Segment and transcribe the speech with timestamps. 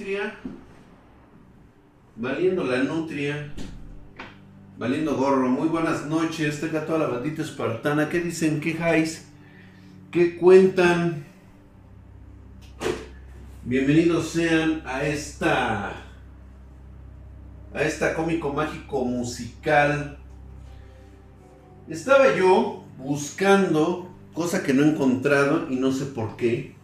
[0.00, 0.34] nutria.
[2.16, 3.52] Valiendo la nutria.
[4.78, 5.48] Valiendo gorro.
[5.48, 6.60] Muy buenas noches.
[6.60, 8.08] Tenga toda la bandita espartana.
[8.08, 8.60] ¿Qué dicen?
[8.60, 9.26] ¿Qué jais?
[10.10, 11.26] ¿Qué cuentan?
[13.64, 15.92] Bienvenidos sean a esta.
[17.74, 20.18] A esta cómico mágico musical.
[21.88, 26.74] Estaba yo buscando cosa que no he encontrado y no sé por qué.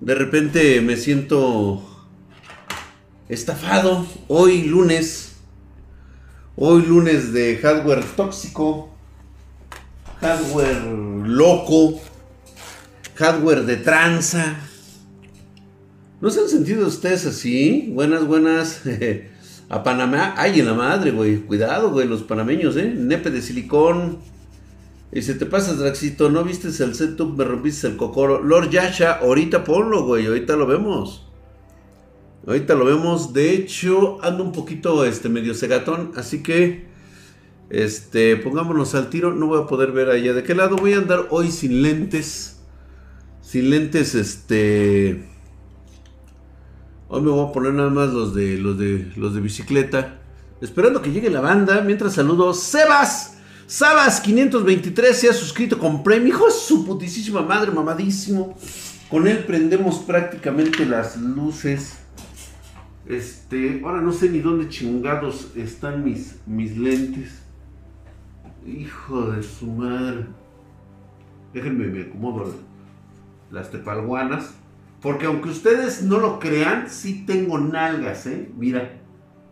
[0.00, 1.88] De repente me siento
[3.28, 4.06] estafado.
[4.28, 5.36] Hoy lunes.
[6.56, 8.90] Hoy lunes de hardware tóxico.
[10.20, 10.82] Hardware
[11.26, 12.00] loco.
[13.14, 14.56] Hardware de tranza.
[16.20, 17.90] ¿No se han sentido ustedes así?
[17.92, 18.82] Buenas, buenas.
[19.68, 20.34] A Panamá.
[20.36, 21.38] Ay, en la madre, güey.
[21.38, 22.06] Cuidado, güey.
[22.06, 22.92] Los panameños, ¿eh?
[22.94, 24.18] Nepe de silicón.
[25.12, 27.36] Y se te pasa, Draxito, ¿no viste el setup?
[27.36, 28.42] Me rompiste el cocoro.
[28.42, 31.31] Lord Yasha, ahorita ponlo, güey, ahorita lo vemos.
[32.46, 33.32] Ahorita lo vemos.
[33.32, 36.86] De hecho, ando un poquito este, medio cegatón, así que
[37.70, 39.32] este, pongámonos al tiro.
[39.34, 40.76] No voy a poder ver allá de qué lado.
[40.76, 42.60] Voy a andar hoy sin lentes.
[43.40, 45.28] Sin lentes, este.
[47.08, 50.18] Hoy me voy a poner nada más los de los de los de bicicleta.
[50.60, 51.80] Esperando que llegue la banda.
[51.80, 53.38] Mientras saludo, Sebas.
[53.66, 56.28] Sabas 523 se ha suscrito con premio.
[56.28, 58.54] Hijo de su putísima madre, mamadísimo.
[59.08, 62.01] Con él prendemos prácticamente las luces.
[63.12, 67.42] Este, ahora no sé ni dónde chingados están mis, mis lentes.
[68.66, 70.26] Hijo de su madre.
[71.52, 72.54] Déjenme, me acomodo
[73.50, 74.54] las tepalguanas.
[75.02, 78.50] Porque aunque ustedes no lo crean, sí tengo nalgas, ¿eh?
[78.56, 78.98] Mira.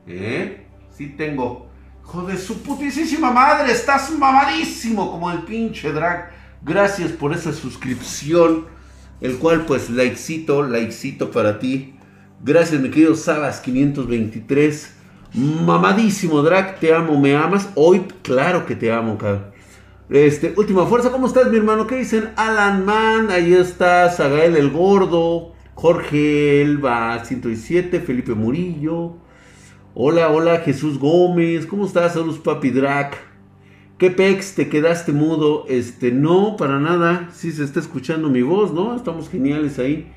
[0.06, 0.66] ¿Eh?
[0.96, 1.68] Sí tengo.
[2.02, 6.30] Joder, su putísima madre, estás mamadísimo como el pinche drag.
[6.62, 8.66] Gracias por esa suscripción,
[9.20, 11.99] el cual pues likecito, likecito para ti.
[12.42, 14.94] Gracias mi querido Sabas 523.
[15.34, 17.68] Mamadísimo drag, te amo, me amas.
[17.74, 19.44] Hoy, claro que te amo, cabrón.
[20.08, 21.86] Este, última fuerza, ¿cómo estás, mi hermano?
[21.86, 22.30] ¿Qué dicen?
[22.36, 29.16] Alan Man, ahí está, Sagael el Gordo, Jorge Elba 107, Felipe Murillo.
[29.92, 32.14] Hola, hola Jesús Gómez, ¿cómo estás?
[32.14, 33.18] Saludos papi Drac.
[33.98, 34.54] ¿Qué pex?
[34.54, 35.66] ¿Te quedaste mudo?
[35.68, 37.28] Este, no, para nada.
[37.34, 38.96] Sí se está escuchando mi voz, ¿no?
[38.96, 40.10] Estamos geniales ahí.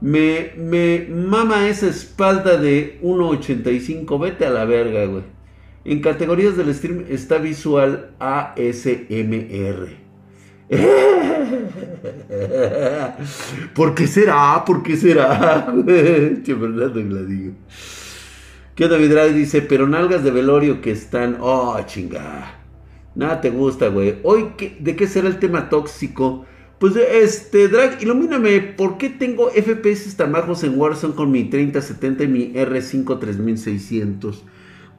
[0.00, 4.20] Me, me mama esa espalda de 1.85.
[4.20, 5.24] Vete a la verga, güey.
[5.84, 10.06] En categorías del stream está visual ASMR.
[13.74, 14.64] ¿Por qué será?
[14.64, 15.72] ¿Por qué será?
[16.42, 16.88] Che, la
[17.22, 17.52] digo.
[18.74, 19.62] ¿Qué David Drag dice?
[19.62, 21.36] Pero nalgas de velorio que están.
[21.40, 22.58] Oh, chinga.
[23.14, 24.18] Nada te gusta, güey.
[24.24, 24.48] Hoy,
[24.80, 26.44] ¿de qué será el tema tóxico?
[26.78, 28.60] Pues, este, Drag, ilumíname.
[28.60, 34.44] ¿Por qué tengo FPS tan bajos en Warzone con mi 3070 y mi R5 3600?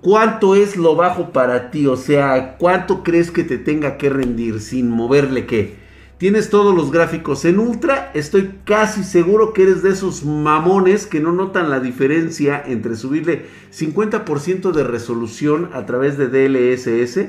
[0.01, 1.85] ¿Cuánto es lo bajo para ti?
[1.85, 5.75] O sea, ¿cuánto crees que te tenga que rendir sin moverle qué?
[6.17, 8.11] Tienes todos los gráficos en ultra.
[8.15, 13.45] Estoy casi seguro que eres de esos mamones que no notan la diferencia entre subirle
[13.71, 17.27] 50% de resolución a través de DLSS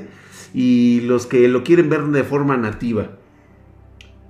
[0.55, 3.11] y los que lo quieren ver de forma nativa.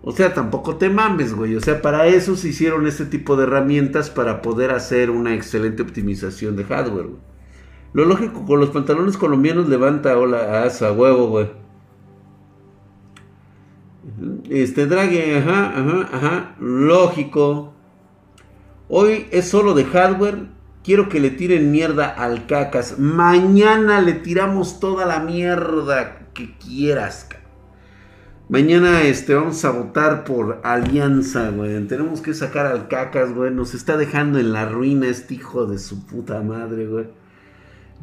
[0.09, 1.55] O sea, tampoco te mames, güey.
[1.55, 5.83] O sea, para eso se hicieron este tipo de herramientas para poder hacer una excelente
[5.83, 7.09] optimización de hardware.
[7.93, 11.51] Lo lógico con los pantalones colombianos levanta hola a huevo, güey.
[14.49, 17.75] Este Drague, ajá, ajá, ajá, lógico.
[18.87, 20.47] Hoy es solo de hardware.
[20.83, 22.97] Quiero que le tiren mierda al cacas.
[22.97, 27.29] Mañana le tiramos toda la mierda que quieras.
[28.49, 31.87] Mañana este, vamos a votar por alianza, güey.
[31.87, 33.51] Tenemos que sacar al cacas, güey.
[33.51, 37.19] Nos está dejando en la ruina este hijo de su puta madre, güey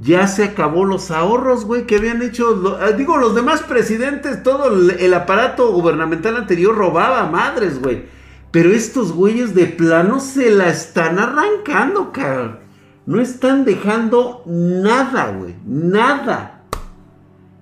[0.00, 4.68] ya se acabó los ahorros, güey, que habían hecho, ah, digo, los demás presidentes, todo
[4.68, 8.04] el, aparato gubernamental anterior robaba madres, güey.
[8.50, 12.60] Pero estos güeyes de plano se la están arrancando, cabrón.
[13.06, 15.54] No están dejando nada, güey.
[15.64, 16.64] Nada.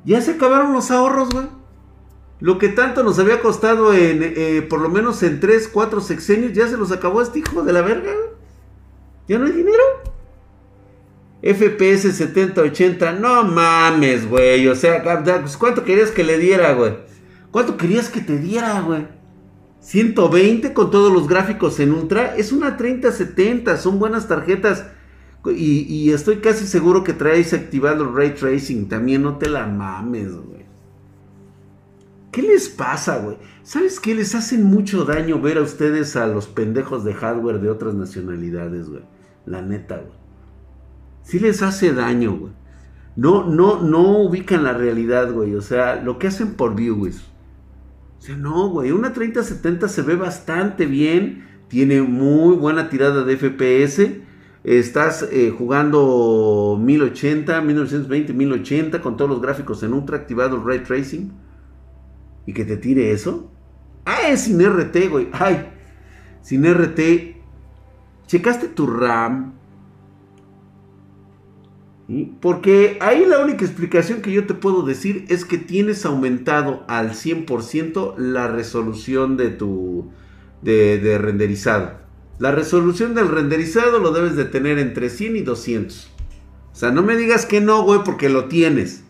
[0.04, 1.46] Ya se acabaron los ahorros, güey.
[2.44, 6.52] Lo que tanto nos había costado en, eh, por lo menos en 3, 4 sexenios,
[6.52, 8.12] ya se los acabó este hijo de la verga.
[9.26, 9.82] ¿Ya no hay dinero?
[11.40, 13.12] FPS 70, 80.
[13.12, 14.68] No mames, güey.
[14.68, 15.02] O sea,
[15.40, 16.98] pues, ¿cuánto querías que le diera, güey?
[17.50, 19.06] ¿Cuánto querías que te diera, güey?
[19.80, 22.36] 120 con todos los gráficos en ultra.
[22.36, 23.78] Es una 3070.
[23.78, 24.84] Son buenas tarjetas.
[25.46, 28.86] Y, estoy casi seguro que traes activado el ray tracing.
[28.90, 30.63] También no te la mames, güey.
[32.34, 33.36] ¿Qué les pasa, güey?
[33.62, 34.12] ¿Sabes qué?
[34.12, 38.90] Les hacen mucho daño ver a ustedes a los pendejos de hardware de otras nacionalidades,
[38.90, 39.04] güey.
[39.46, 40.18] La neta, güey.
[41.22, 42.52] Sí les hace daño, güey.
[43.14, 45.54] No, no, no ubican la realidad, güey.
[45.54, 47.20] O sea, lo que hacen por viewers.
[48.18, 48.90] O sea, no, güey.
[48.90, 51.46] Una 3070 se ve bastante bien.
[51.68, 54.10] Tiene muy buena tirada de FPS.
[54.64, 60.80] Estás eh, jugando 1080, 1920, 1080 con todos los gráficos en ultra activado el ray
[60.80, 61.43] tracing.
[62.46, 63.50] Y que te tire eso.
[64.04, 65.28] Ah, es sin RT, güey.
[65.32, 65.68] Ay,
[66.42, 67.00] sin RT.
[68.26, 69.54] Checaste tu RAM.
[72.40, 77.12] Porque ahí la única explicación que yo te puedo decir es que tienes aumentado al
[77.12, 80.10] 100% la resolución de tu
[80.60, 81.92] de, renderizado.
[82.38, 86.10] La resolución del renderizado lo debes de tener entre 100 y 200.
[86.72, 89.03] O sea, no me digas que no, güey, porque lo tienes.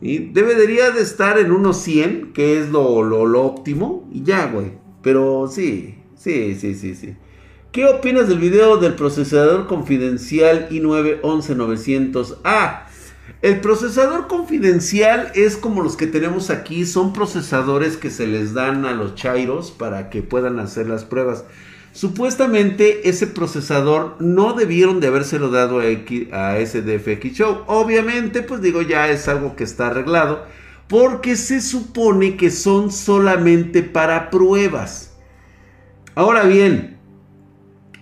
[0.00, 4.08] Debería de estar en unos 100, que es lo, lo, lo óptimo.
[4.12, 4.72] Y ya, güey.
[5.02, 7.16] Pero sí, sí, sí, sí, sí.
[7.72, 12.38] ¿Qué opinas del video del procesador confidencial i9 11900?
[12.42, 12.86] Ah,
[13.42, 18.86] el procesador confidencial es como los que tenemos aquí, son procesadores que se les dan
[18.86, 21.44] a los chairos para que puedan hacer las pruebas.
[21.96, 27.62] Supuestamente ese procesador no debieron de habérselo dado a, a SDFX Show.
[27.68, 30.44] Obviamente, pues digo, ya es algo que está arreglado.
[30.88, 35.16] Porque se supone que son solamente para pruebas.
[36.14, 36.98] Ahora bien,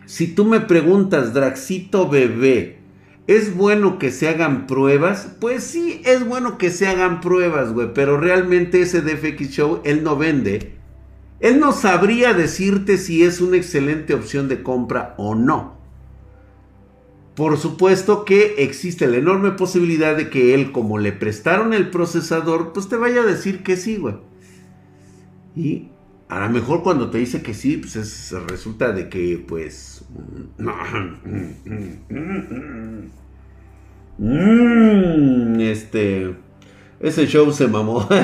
[0.07, 2.81] si tú me preguntas, Draxito bebé,
[3.29, 5.37] ¿es bueno que se hagan pruebas?
[5.39, 9.03] Pues sí, es bueno que se hagan pruebas, güey, pero realmente ese
[9.51, 10.83] Show, él no vende.
[11.41, 15.75] Él no sabría decirte si es una excelente opción de compra o no.
[17.35, 22.73] Por supuesto que existe la enorme posibilidad de que él, como le prestaron el procesador,
[22.73, 24.15] pues te vaya a decir que sí, güey.
[25.57, 25.89] Y
[26.29, 30.05] a lo mejor cuando te dice que sí, pues resulta de que, pues.
[34.19, 36.37] Mm, este.
[37.01, 38.09] Ese show se mamó.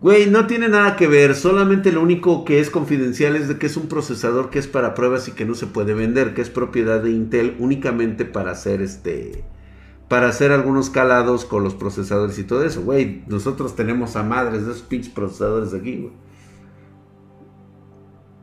[0.00, 1.34] Güey, no tiene nada que ver.
[1.34, 4.94] Solamente lo único que es confidencial es de que es un procesador que es para
[4.94, 8.82] pruebas y que no se puede vender, que es propiedad de Intel únicamente para hacer
[8.82, 9.44] este
[10.08, 13.24] para hacer algunos calados con los procesadores y todo eso, güey.
[13.26, 16.12] Nosotros tenemos a madres de esos pinches procesadores aquí, güey.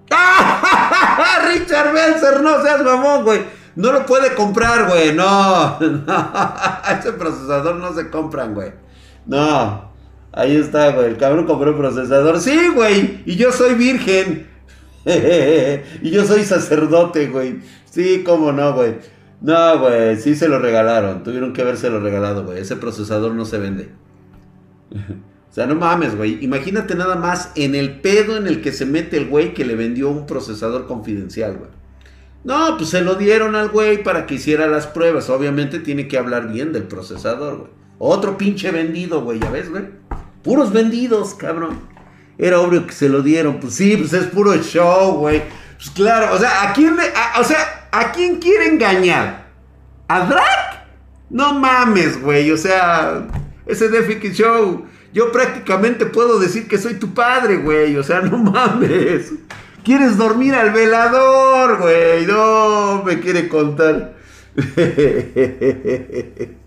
[0.11, 0.53] ¡Ah!
[1.47, 3.41] Richard Belzer, no seas mamón, güey.
[3.75, 5.15] No lo puede comprar, güey.
[5.15, 8.73] No, Ese procesador no se compran, güey.
[9.25, 9.92] No.
[10.33, 11.07] Ahí está, güey.
[11.07, 12.39] El cabrón compró un procesador.
[12.39, 13.21] Sí, güey.
[13.25, 14.47] Y yo soy virgen.
[16.01, 17.59] y yo soy sacerdote, güey.
[17.89, 18.95] Sí, cómo no, güey.
[19.41, 21.23] No, güey, sí se lo regalaron.
[21.23, 22.59] Tuvieron que lo regalado, güey.
[22.59, 23.89] Ese procesador no se vende.
[24.91, 26.43] o sea, no mames, güey.
[26.43, 29.75] Imagínate nada más en el pedo en el que se mete el güey que le
[29.75, 31.69] vendió un procesador confidencial, güey.
[32.45, 35.29] No, pues se lo dieron al güey para que hiciera las pruebas.
[35.29, 37.83] Obviamente tiene que hablar bien del procesador, güey.
[37.99, 39.83] Otro pinche vendido, güey, ya ves, güey.
[40.43, 41.93] Puros vendidos, cabrón.
[42.37, 43.59] Era obvio que se lo dieron.
[43.59, 45.43] Pues sí, pues es puro show, güey.
[45.77, 47.03] Pues claro, o sea, ¿a quién le,
[47.39, 49.47] o sea, ¿a quién quiere engañar?
[50.07, 50.85] ¿A Drac?
[51.29, 53.27] No mames, güey, o sea,
[53.65, 58.37] ese DFX Show, yo prácticamente puedo decir que soy tu padre, güey, o sea, no
[58.37, 59.33] mames.
[59.83, 62.25] ¿Quieres dormir al velador, güey?
[62.25, 64.13] No, me quiere contar.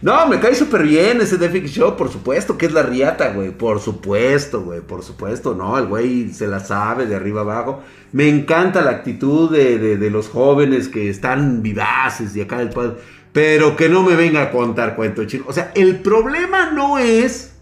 [0.00, 3.50] No, me cae súper bien ese DFX Show, por supuesto que es la riata, güey.
[3.50, 7.82] Por supuesto, güey, por supuesto, no, el güey se la sabe de arriba abajo.
[8.12, 12.94] Me encanta la actitud de, los jóvenes que están vivaces y acá del padre.
[13.32, 15.46] Pero que no me venga a contar cuento, chico.
[15.48, 17.54] O sea, el problema no es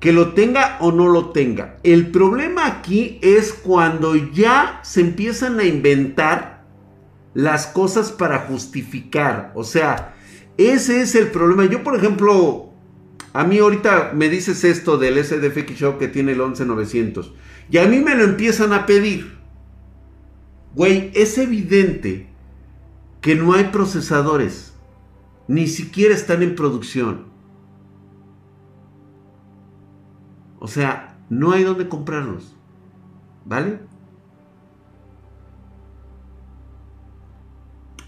[0.00, 1.76] que lo tenga o no lo tenga.
[1.84, 6.64] El problema aquí es cuando ya se empiezan a inventar
[7.32, 9.52] las cosas para justificar.
[9.54, 10.14] O sea,
[10.68, 11.64] ese es el problema.
[11.66, 12.70] Yo, por ejemplo,
[13.32, 17.32] a mí ahorita me dices esto del SDFX Show que tiene el 11900.
[17.70, 19.38] Y a mí me lo empiezan a pedir.
[20.74, 22.28] Güey, es evidente
[23.20, 24.74] que no hay procesadores.
[25.46, 27.26] Ni siquiera están en producción.
[30.58, 32.54] O sea, no hay dónde comprarlos.
[33.44, 33.80] ¿Vale?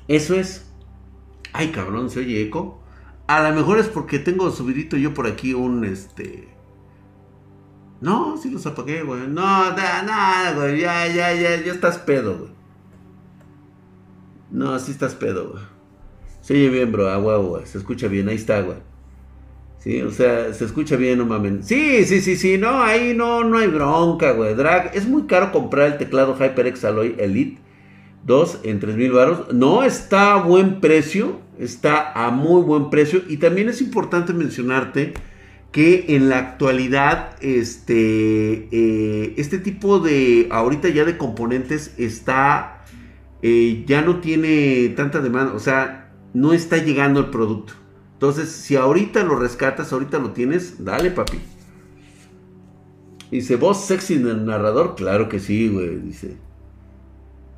[0.09, 0.72] Eso es.
[1.63, 2.81] Ay, cabrón, se oye eco.
[3.29, 6.49] A lo mejor es porque tengo subidito yo por aquí un este.
[8.01, 9.29] No, sí los apagué, güey.
[9.29, 10.81] No, nada, güey.
[10.81, 12.51] Ya, ya, ya, ya estás pedo, güey.
[14.51, 15.63] No, sí estás pedo, güey.
[16.41, 17.09] Se oye bien, bro.
[17.09, 17.65] Ah, güey.
[17.65, 18.29] Se escucha bien.
[18.29, 18.79] Ahí está, güey.
[19.79, 21.65] Sí, o sea, se escucha bien, no mames.
[21.65, 22.59] Sí, sí, sí, sí.
[22.59, 24.57] No, ahí no, no hay bronca, güey.
[24.57, 24.91] Drag.
[24.95, 27.63] Es muy caro comprar el teclado HyperX Alloy Elite
[28.25, 29.53] Dos en 3 mil baros.
[29.53, 31.41] No está a buen precio.
[31.59, 33.23] Está a muy buen precio.
[33.29, 35.15] Y también es importante mencionarte
[35.73, 42.85] que en la actualidad este, eh, este tipo de, ahorita ya de componentes está,
[43.41, 47.73] eh, ya no tiene tanta demanda, o sea, no está llegando el producto.
[48.13, 51.39] Entonces, si ahorita lo rescatas, ahorita lo tienes, dale papi.
[53.31, 54.95] Dice, ¿voz sexy en el narrador?
[54.95, 56.37] Claro que sí, güey, dice.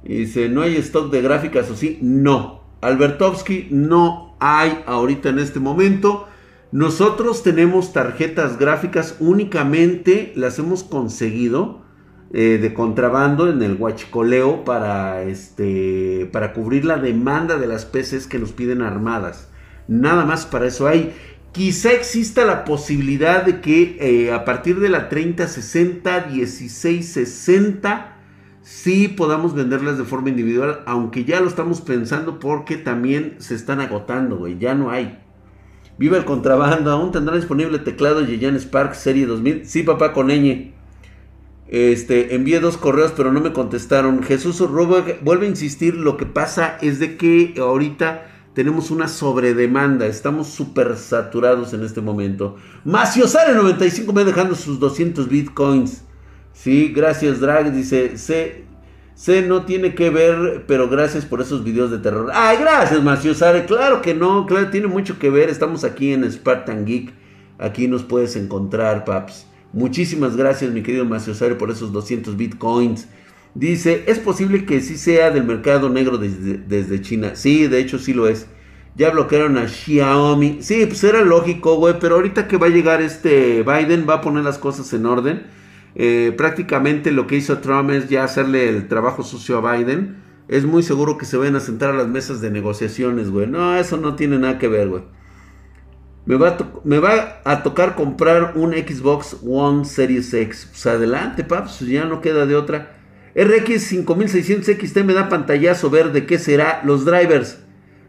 [0.05, 1.99] Dice, ¿no hay stock de gráficas o sí?
[2.03, 2.63] No.
[2.83, 6.29] Albertovsky, no hay ahorita en este momento.
[6.73, 11.83] Nosotros tenemos tarjetas gráficas únicamente, las hemos conseguido
[12.33, 18.27] eh, de contrabando en el huachicoleo para, este, para cubrir la demanda de las PCs
[18.27, 19.49] que nos piden armadas.
[19.87, 21.15] Nada más para eso hay.
[21.53, 28.14] Quizá exista la posibilidad de que eh, a partir de la 3060, 1660,
[28.65, 33.81] sí podamos venderlas de forma individual, aunque ya lo estamos pensando porque también se están
[33.81, 35.21] agotando, güey, ya no hay.
[35.97, 36.91] Viva el contrabando.
[36.91, 39.67] ¿Aún tendrá disponible teclado Yeyan Spark Serie 2000?
[39.67, 40.31] Sí, papá, con.
[41.69, 44.23] Este, envié dos correos, pero no me contestaron.
[44.23, 44.59] Jesús
[45.23, 45.95] vuelve a insistir.
[45.95, 50.07] Lo que pasa es de que ahorita tenemos una sobredemanda.
[50.07, 52.57] Estamos súper saturados en este momento.
[52.85, 56.03] Maciosare95 me dejando sus 200 bitcoins.
[56.55, 57.71] Sí, gracias, Drag.
[57.73, 58.65] Dice, sé,
[59.15, 62.31] Sé no tiene que ver, pero gracias por esos videos de terror.
[62.35, 63.65] Ay, gracias, Macio Sare.
[63.65, 65.49] Claro que no, claro, tiene mucho que ver.
[65.49, 67.13] Estamos aquí en Spartan Geek.
[67.59, 69.47] Aquí nos puedes encontrar, paps.
[69.73, 73.07] Muchísimas gracias, mi querido Macio Sare, por esos 200 bitcoins.
[73.55, 77.37] Dice, ¿es posible que sí sea del mercado negro desde, desde China?
[77.37, 78.49] Sí, de hecho sí lo es.
[78.97, 80.59] Ya bloquearon a Xiaomi.
[80.61, 81.95] Sí, pues era lógico, güey.
[82.01, 85.55] Pero ahorita que va a llegar este Biden, va a poner las cosas en orden
[85.95, 90.23] eh, prácticamente lo que hizo Trump es ya hacerle el trabajo sucio a Biden.
[90.49, 93.47] Es muy seguro que se vayan a sentar a las mesas de negociaciones, güey.
[93.47, 95.03] No, eso no tiene nada que ver, güey.
[96.27, 100.69] Me va, a me va a tocar comprar un Xbox One Series X.
[100.71, 102.97] Pues adelante, paps, pues ya no queda de otra.
[103.35, 106.27] RX 5600 XT me da pantallazo verde.
[106.27, 106.83] ¿Qué será?
[106.85, 107.59] Los drivers.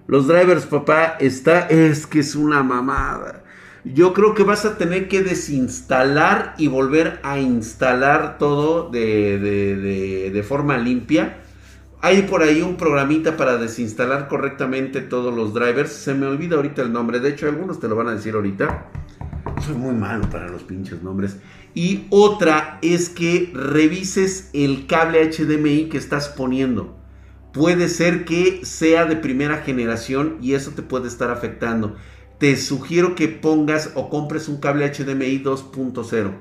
[0.07, 1.67] Los drivers, papá, está.
[1.67, 3.44] Es que es una mamada
[3.93, 10.77] yo creo que vas a tener que desinstalar y volver a instalar todo de, forma
[10.77, 11.37] limpia.
[12.01, 15.91] Hay por ahí un programita para desinstalar correctamente todos los drivers.
[15.91, 17.19] Se me olvida ahorita el nombre.
[17.19, 18.87] De hecho, algunos te lo van a decir ahorita.
[19.63, 21.37] Soy muy malo para los pinches nombres.
[21.75, 26.95] Y otra es que revises el cable HDMI que estás poniendo.
[27.53, 31.95] Puede ser que sea de primera generación y eso te puede estar afectando
[32.37, 36.31] te sugiero que pongas o compres un cable HDMI 2.0.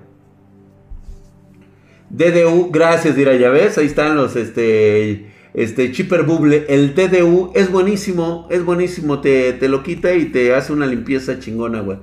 [2.10, 6.66] DDU, gracias, dirá, ya ves, ahí están los, este, este, Chipper Bubble.
[6.68, 11.38] El DDU es buenísimo, es buenísimo, te, te lo quita y te hace una limpieza
[11.38, 11.98] chingona, güey.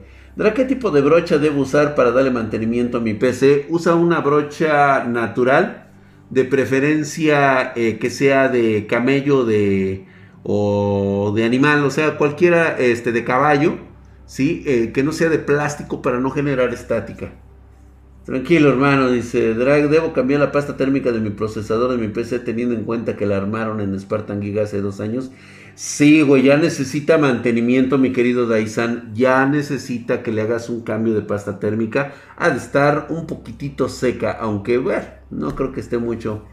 [0.56, 3.68] ¿qué tipo de brocha debo usar para darle mantenimiento a mi PC?
[3.70, 5.90] Usa una brocha natural,
[6.30, 10.06] de preferencia eh, que sea de camello de,
[10.44, 13.78] o de animal, o sea, cualquiera este, de caballo,
[14.26, 14.64] ¿sí?
[14.66, 17.32] Eh, que no sea de plástico para no generar estática.
[18.26, 22.40] Tranquilo, hermano, dice Drag, debo cambiar la pasta térmica de mi procesador de mi PC
[22.40, 25.32] teniendo en cuenta que la armaron en Spartan Giga hace dos años.
[25.74, 29.12] Sí, güey, ya necesita mantenimiento, mi querido Daisan.
[29.16, 32.14] Ya necesita que le hagas un cambio de pasta térmica.
[32.38, 36.46] Ha de estar un poquitito seca, aunque, bueno, no creo que esté mucho.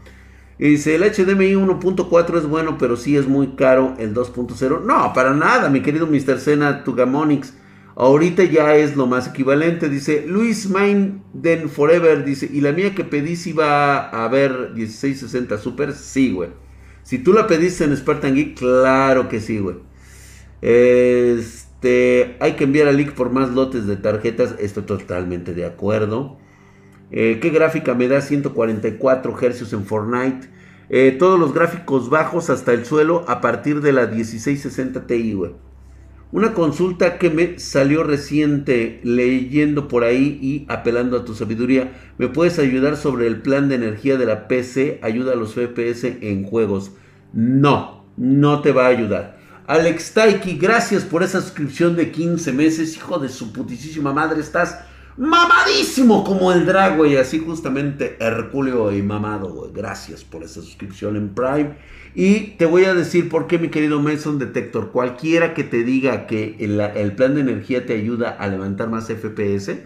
[0.59, 4.83] Y dice, el HDMI 1.4 es bueno, pero sí es muy caro el 2.0.
[4.83, 6.37] No, para nada, mi querido Mr.
[6.37, 7.53] Sena Tugamonix.
[7.95, 9.87] Ahorita ya es lo más equivalente.
[9.87, 10.69] Dice Luis
[11.41, 12.25] Then Forever.
[12.25, 15.93] Dice, ¿y la mía que pedí si va a haber 1660 Super?
[15.93, 16.49] Sí, güey.
[17.03, 19.77] Si tú la pediste en Spartan Geek, claro que sí, güey.
[20.61, 24.55] Este, hay que enviar a Leak por más lotes de tarjetas.
[24.59, 26.37] Estoy totalmente de acuerdo.
[27.11, 30.47] Eh, ¿Qué gráfica me da 144 Hz en Fortnite?
[30.89, 35.51] Eh, todos los gráficos bajos hasta el suelo a partir de la 1660 Ti, güey.
[36.31, 41.91] Una consulta que me salió reciente leyendo por ahí y apelando a tu sabiduría.
[42.19, 44.99] ¿Me puedes ayudar sobre el plan de energía de la PC?
[45.01, 46.91] Ayuda a los FPS en juegos.
[47.33, 49.39] No, no te va a ayudar.
[49.65, 52.95] Alex Taiki, gracias por esa suscripción de 15 meses.
[52.95, 54.79] Hijo de su putísima madre, estás
[55.17, 57.17] mamadísimo como el drag, güey.
[57.17, 59.71] Así justamente Herculeo y mamado.
[59.73, 61.75] Gracias por esa suscripción en Prime.
[62.15, 64.91] Y te voy a decir por qué, mi querido Mason Detector.
[64.91, 69.07] Cualquiera que te diga que el, el plan de energía te ayuda a levantar más
[69.07, 69.79] FPS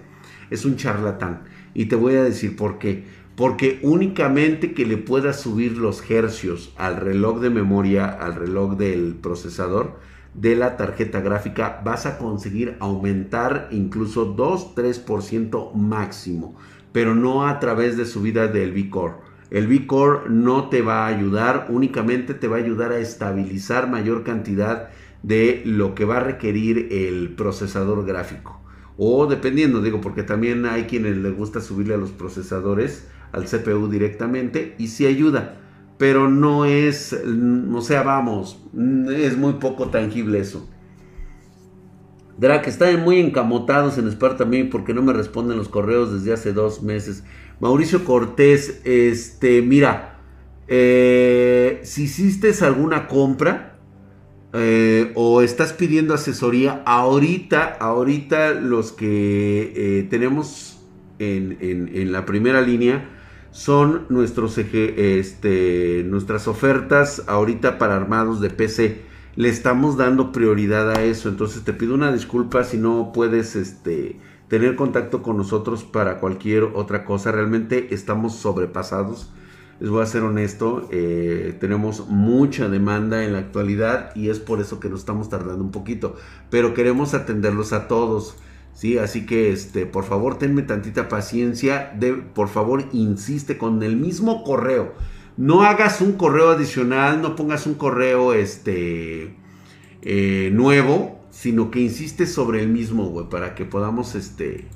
[0.50, 1.44] es un charlatán.
[1.74, 3.04] Y te voy a decir por qué.
[3.36, 9.16] porque únicamente que le puedas subir los hercios al reloj de memoria, al reloj del
[9.16, 10.00] procesador
[10.34, 16.56] de la tarjeta gráfica, vas a conseguir aumentar incluso 2-3% máximo,
[16.92, 19.16] pero no a través de subida del V-Core.
[19.52, 24.24] El V-Core no te va a ayudar, únicamente te va a ayudar a estabilizar mayor
[24.24, 24.90] cantidad
[25.22, 28.60] de lo que va a requerir el procesador gráfico.
[28.98, 33.88] O dependiendo, digo, porque también hay quienes les gusta subirle a los procesadores al CPU
[33.90, 35.63] directamente y sí ayuda,
[35.98, 37.16] pero no es,
[37.74, 38.60] o sea, vamos,
[39.16, 40.70] es muy poco tangible eso.
[42.38, 46.52] Drac, están muy encamotados en Sparta también porque no me responden los correos desde hace
[46.52, 47.24] dos meses.
[47.60, 50.20] Mauricio Cortés, este, mira,
[50.68, 53.78] eh, si hiciste alguna compra
[54.54, 60.80] eh, o estás pidiendo asesoría, ahorita, ahorita los que eh, tenemos
[61.20, 63.10] en, en, la primera línea,
[63.54, 69.02] son nuestros este, nuestras ofertas ahorita para armados de PC.
[69.36, 71.30] Le estamos dando prioridad a eso.
[71.30, 76.64] Entonces te pido una disculpa si no puedes este, tener contacto con nosotros para cualquier
[76.64, 77.32] otra cosa.
[77.32, 79.32] Realmente estamos sobrepasados.
[79.80, 84.62] Les voy a ser honesto, eh, tenemos mucha demanda en la actualidad y es por
[84.62, 86.16] eso que nos estamos tardando un poquito.
[86.50, 88.36] Pero queremos atenderlos a todos.
[88.74, 88.98] ¿Sí?
[88.98, 91.94] Así que, este, por favor, tenme tantita paciencia.
[92.00, 94.94] De, por favor, insiste con el mismo correo.
[95.38, 99.36] No hagas un correo adicional, no pongas un correo, este,
[100.04, 104.68] eh, nuevo, sino que insiste sobre el mismo, güey, para que podamos, este,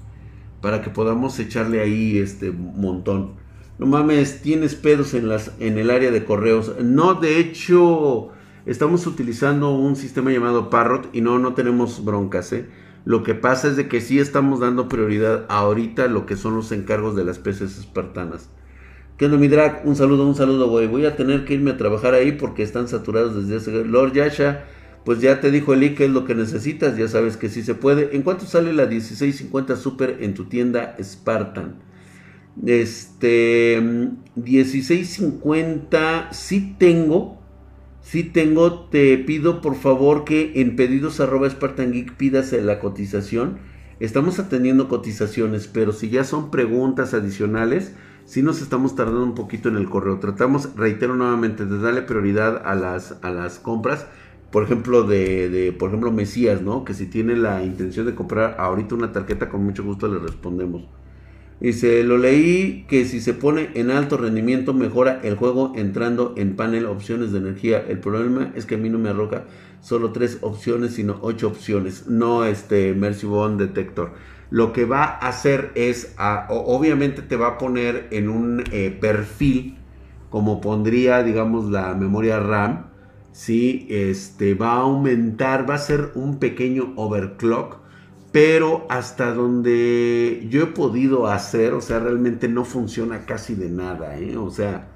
[0.61, 3.33] para que podamos echarle ahí, este, montón.
[3.77, 6.73] No mames, tienes pedos en, las, en el área de correos.
[6.81, 8.29] No, de hecho,
[8.65, 12.67] estamos utilizando un sistema llamado Parrot y no, no tenemos broncas, ¿eh?
[13.07, 16.55] Lo que pasa es de que sí estamos dando prioridad ahorita a lo que son
[16.57, 18.49] los encargos de las peces espartanas.
[19.15, 19.83] ¿Qué onda, mi drag?
[19.85, 20.87] Un saludo, un saludo, güey.
[20.87, 23.85] Voy a tener que irme a trabajar ahí porque están saturados desde hace...
[23.85, 24.65] Lord Yasha,
[25.05, 26.97] pues ya te dijo Eli que es lo que necesitas.
[26.97, 28.13] Ya sabes que sí se puede.
[28.13, 31.75] ¿En cuánto sale la 1650 Super en tu tienda Spartan?
[32.65, 33.81] Este...
[34.35, 37.36] 1650 sí tengo
[38.07, 43.57] si tengo, te pido por favor que en pedidos arroba Geek pidas la cotización.
[43.99, 47.93] Estamos atendiendo cotizaciones, pero si ya son preguntas adicionales,
[48.23, 50.19] si nos estamos tardando un poquito en el correo.
[50.19, 54.07] Tratamos, reitero nuevamente, de darle prioridad a las, a las compras.
[54.53, 56.85] Por ejemplo, de, de, por ejemplo, Mesías, ¿no?
[56.85, 60.96] Que si tiene la intención de comprar ahorita una tarjeta, con mucho gusto le respondemos.
[61.59, 66.55] Dice, lo leí que si se pone en alto rendimiento mejora el juego entrando en
[66.55, 67.83] panel opciones de energía.
[67.87, 69.45] El problema es que a mí no me arroja
[69.81, 72.07] solo tres opciones, sino ocho opciones.
[72.07, 74.11] No este Mercy Bond Detector.
[74.51, 76.15] Lo que va a hacer es,
[76.49, 79.77] obviamente te va a poner en un eh, perfil,
[80.29, 82.85] como pondría, digamos, la memoria RAM.
[83.31, 87.86] Sí, este va a aumentar, va a ser un pequeño overclock
[88.37, 94.19] pero hasta donde yo he podido hacer, o sea, realmente no funciona casi de nada,
[94.19, 94.37] ¿eh?
[94.37, 94.89] O sea,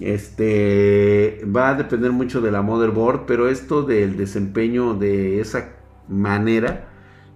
[0.00, 5.74] este va a depender mucho de la motherboard, pero esto del desempeño de esa
[6.08, 6.88] manera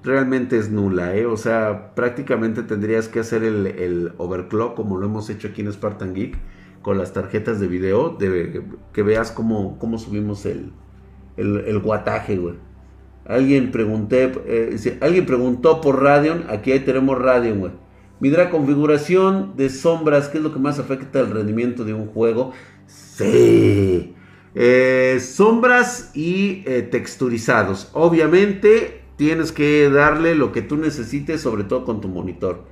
[0.03, 1.27] realmente es nula, ¿eh?
[1.27, 6.15] O sea, prácticamente tendrías que hacer el, overclock como lo hemos hecho aquí en Spartan
[6.15, 6.39] Geek
[6.81, 10.73] con las tarjetas de video, de, que veas cómo, cómo subimos el,
[11.37, 12.72] el, el guataje, güey.
[13.25, 17.73] Alguien pregunté, eh, alguien preguntó por Radeon, aquí ahí tenemos Radeon, güey.
[18.21, 22.53] Midra configuración de sombras, ¿qué es lo que más afecta el rendimiento de un juego?
[22.87, 24.15] Sí.
[24.55, 27.91] Eh, sombras y eh, texturizados.
[27.95, 32.65] Obviamente tienes que darle lo que tú necesites, sobre todo con tu monitor.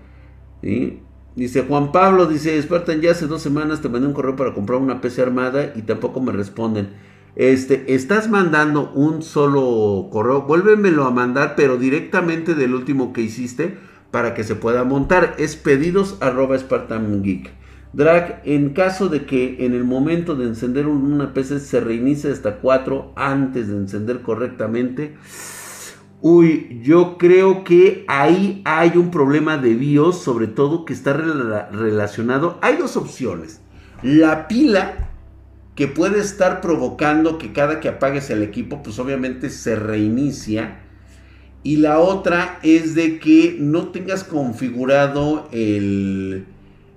[1.36, 4.80] Dice Juan Pablo, dice, Spartan, ya hace dos semanas te mandé un correo para comprar
[4.80, 6.90] una PC armada y tampoco me responden.
[7.36, 13.78] Este, estás mandando un solo correo, vuélvemelo a mandar, pero directamente del último que hiciste
[14.10, 15.34] para que se pueda montar.
[15.38, 17.50] Es pedidos arroba Spartan Geek.
[17.92, 22.56] Drag, en caso de que en el momento de encender una PC se reinicie hasta
[22.56, 25.16] 4 antes de encender correctamente.
[26.22, 32.58] Uy, yo creo que ahí hay un problema de BIOS, sobre todo que está relacionado.
[32.60, 33.60] Hay dos opciones.
[34.02, 35.09] La pila
[35.74, 40.80] que puede estar provocando que cada que apagues el equipo, pues obviamente se reinicia.
[41.62, 46.46] Y la otra es de que no tengas configurado el,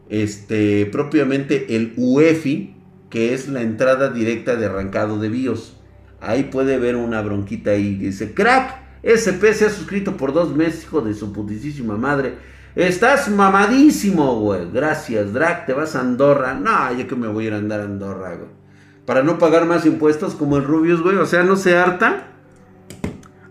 [0.10, 2.76] este, propiamente el UEFI,
[3.10, 5.78] que es la entrada directa de arrancado de BIOS.
[6.22, 7.96] Ahí puede ver una bronquita ahí.
[7.96, 12.36] Dice, crack, SP se ha suscrito por dos meses, hijo de su putísima madre.
[12.76, 14.72] Estás mamadísimo, güey.
[14.72, 15.66] Gracias, Drac.
[15.66, 16.54] Te vas a Andorra.
[16.54, 18.62] No, yo que me voy a ir a andar a Andorra, güey.
[19.06, 21.18] Para no pagar más impuestos como el Rubius, güey.
[21.18, 22.28] O sea, no se harta.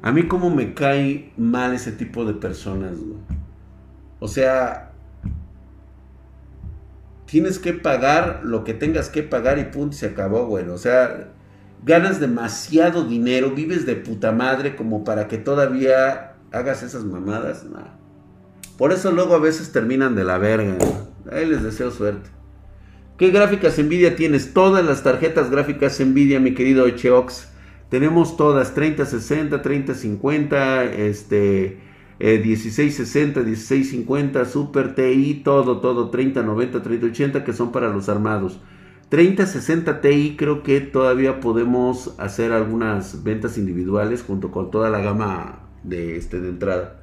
[0.01, 3.19] A mí como me cae mal ese tipo de personas, güey.
[4.19, 4.93] O sea,
[7.27, 10.69] tienes que pagar lo que tengas que pagar y punto, se acabó, güey.
[10.69, 11.33] O sea,
[11.85, 17.65] ganas demasiado dinero, vives de puta madre como para que todavía hagas esas mamadas.
[18.77, 20.77] Por eso luego a veces terminan de la verga.
[21.31, 22.29] Ahí les deseo suerte.
[23.23, 24.53] ¿Qué gráficas Nvidia tienes?
[24.53, 27.53] Todas las tarjetas gráficas Nvidia, mi querido Cheox.
[27.89, 31.79] Tenemos todas, 3060, 3050, este,
[32.19, 38.59] 1660, eh, 1650, Super TI, todo, todo, 3090, 3080, que son para los armados.
[39.11, 45.61] 3060 Ti creo que todavía podemos hacer algunas ventas individuales junto con toda la gama
[45.85, 47.02] de, este, de entrada.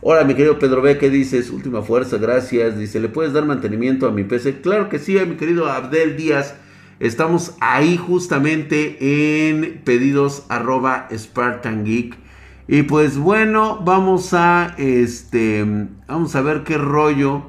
[0.00, 1.50] Hola, mi querido Pedro B, ¿qué dices?
[1.50, 2.78] Última fuerza, gracias.
[2.78, 4.60] Dice, ¿le puedes dar mantenimiento a mi PC?
[4.60, 6.54] Claro que sí, mi querido Abdel Díaz.
[7.00, 12.16] Estamos ahí justamente en pedidos arroba Spartan Geek.
[12.68, 15.66] Y pues bueno, vamos a este
[16.06, 17.42] vamos a ver qué rollo.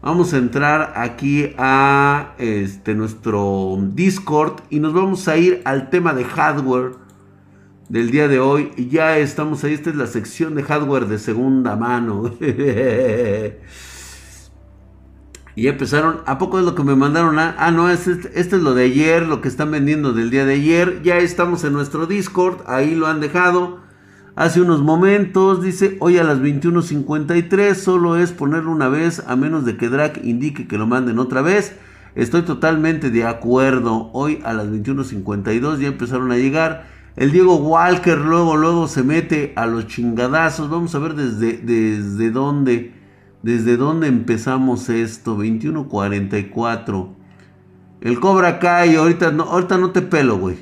[0.00, 6.14] Vamos a entrar aquí a este nuestro Discord y nos vamos a ir al tema
[6.14, 7.03] de hardware
[7.88, 8.70] del día de hoy.
[8.90, 12.30] Ya estamos ahí, esta es la sección de hardware de segunda mano.
[15.56, 17.38] y empezaron, ¿a poco es lo que me mandaron?
[17.38, 20.54] ah, no, este, este, es lo de ayer, lo que están vendiendo del día de
[20.54, 21.02] ayer.
[21.02, 23.82] Ya estamos en nuestro Discord, ahí lo han dejado.
[24.36, 29.64] Hace unos momentos, dice, hoy a las 21.53 solo es ponerlo una vez, a menos
[29.64, 31.76] de que Drac indique que lo manden otra vez.
[32.16, 34.10] Estoy totalmente de acuerdo.
[34.12, 36.93] Hoy a las 21.52 ya empezaron a llegar.
[37.16, 40.68] El Diego Walker luego, luego se mete a los chingadazos.
[40.68, 42.92] Vamos a ver desde, desde dónde.
[43.42, 45.38] Desde dónde empezamos esto.
[45.38, 47.08] 21.44.
[48.00, 48.96] El Cobra Kai.
[48.96, 50.56] Ahorita no, ahorita no te pelo, güey.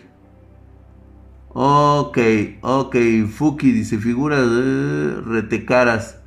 [1.54, 2.18] Ok,
[2.60, 2.96] ok.
[3.30, 6.18] Fuki dice figuras de retecaras.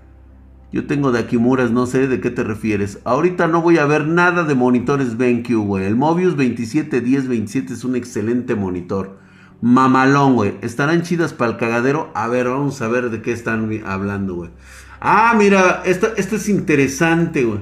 [0.72, 3.00] Yo tengo de Akimuras, no sé de qué te refieres.
[3.06, 5.86] Ahorita no voy a ver nada de monitores BenQ, güey.
[5.86, 9.25] El Mobius 271027 es un excelente monitor.
[9.62, 10.56] Mamalón, güey.
[10.62, 12.12] ¿Estarán chidas para el cagadero?
[12.14, 14.52] A ver, vamos a ver de qué están hablando, güey.
[15.00, 17.62] Ah, mira, esto, esto es interesante, güey.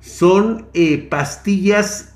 [0.00, 2.14] Son eh, pastillas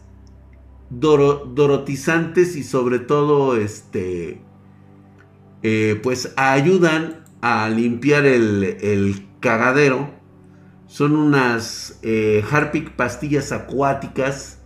[0.90, 4.40] dorotizantes y sobre todo, este,
[5.62, 10.10] eh, pues ayudan a limpiar el, cagadero.
[10.86, 14.63] Son unas eh, Harpic pastillas acuáticas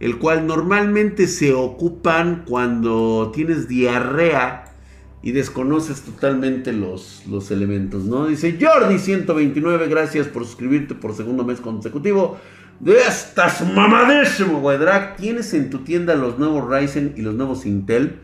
[0.00, 4.64] el cual normalmente se ocupan cuando tienes diarrea
[5.22, 8.26] y desconoces totalmente los, los elementos, ¿no?
[8.26, 12.38] Dice Jordi 129, gracias por suscribirte por segundo mes consecutivo.
[12.80, 14.78] De estas mamadísimo, güey.
[15.18, 18.20] ¿tienes en tu tienda los nuevos Ryzen y los nuevos Intel?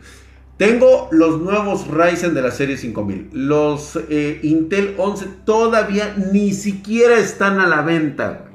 [0.57, 3.29] Tengo los nuevos Ryzen de la serie 5000.
[3.33, 8.46] Los eh, Intel 11 todavía ni siquiera están a la venta.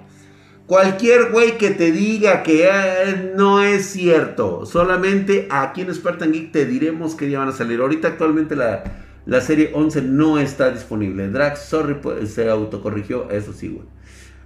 [0.73, 6.51] Cualquier güey que te diga que eh, no es cierto, solamente aquí en Spartan Geek
[6.51, 7.79] te diremos que ya van a salir.
[7.81, 8.83] Ahorita actualmente la,
[9.27, 11.29] la serie 11 no está disponible.
[11.29, 13.87] Drax, sorry, pues, se autocorrigió, eso sí, güey.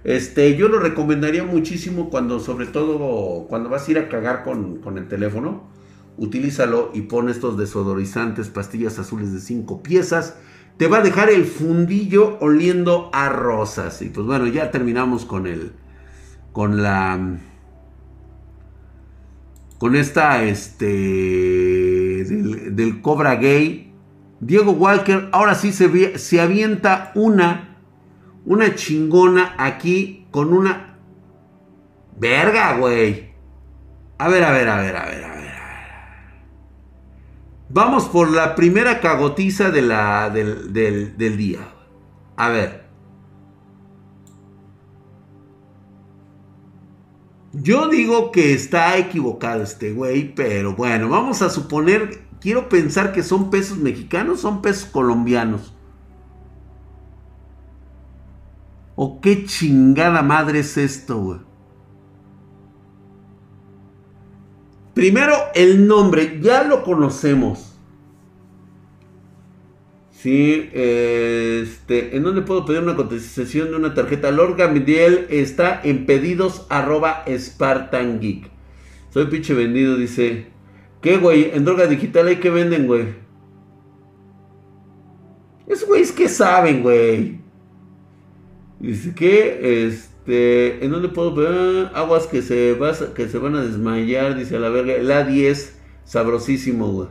[0.03, 4.81] Este, yo lo recomendaría muchísimo cuando, sobre todo, cuando vas a ir a cagar con,
[4.81, 5.69] con el teléfono.
[6.17, 10.35] Utilízalo y pon estos desodorizantes, pastillas azules de 5 piezas.
[10.75, 14.01] Te va a dejar el fundillo oliendo a rosas.
[14.01, 15.71] Y pues bueno, ya terminamos con el
[16.57, 17.37] con la
[19.77, 20.87] con esta este
[22.25, 23.93] del, Cobra Gay
[24.39, 27.77] Diego Walker ahora sí se, se avienta una
[28.43, 30.97] una chingona aquí con una
[32.17, 33.33] verga güey.
[34.17, 35.53] A ver a ver a ver a ver a ver
[37.69, 41.59] vamos por la primera cagotiza de la, del, del día.
[42.35, 42.86] A ver
[47.61, 53.23] Yo digo que está equivocado este güey, pero bueno, vamos a suponer, quiero pensar que
[53.23, 55.73] son pesos mexicanos, son pesos colombianos.
[58.95, 61.39] ¿O qué chingada madre es esto, güey?
[64.93, 67.76] Primero, el nombre, ya lo conocemos.
[70.27, 74.29] Sí, este, ¿en dónde puedo pedir una cotización de una tarjeta?
[74.29, 78.49] Lord Gambiel está en pedidos arroba Spartan Geek.
[79.09, 80.47] Soy pinche vendido, dice.
[81.01, 81.51] ¿Qué, güey?
[81.53, 83.05] En droga digital hay que venden, güey.
[85.65, 87.39] Esos güeyes que saben, güey.
[88.81, 91.89] Dice que, este, ¿en dónde puedo ver?
[91.93, 92.77] Aguas que se,
[93.15, 95.01] que se van a desmayar, dice a la verga.
[95.01, 97.07] La 10, sabrosísimo, güey.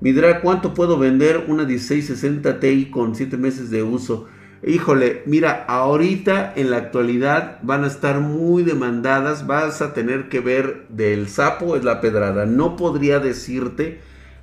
[0.00, 4.26] Midra, ¿cuánto puedo vender una 1660 Ti con 7 meses de uso?
[4.66, 10.40] Híjole, mira, ahorita en la actualidad van a estar muy demandadas, vas a tener que
[10.40, 12.46] ver del sapo es la pedrada.
[12.46, 14.00] No podría decirte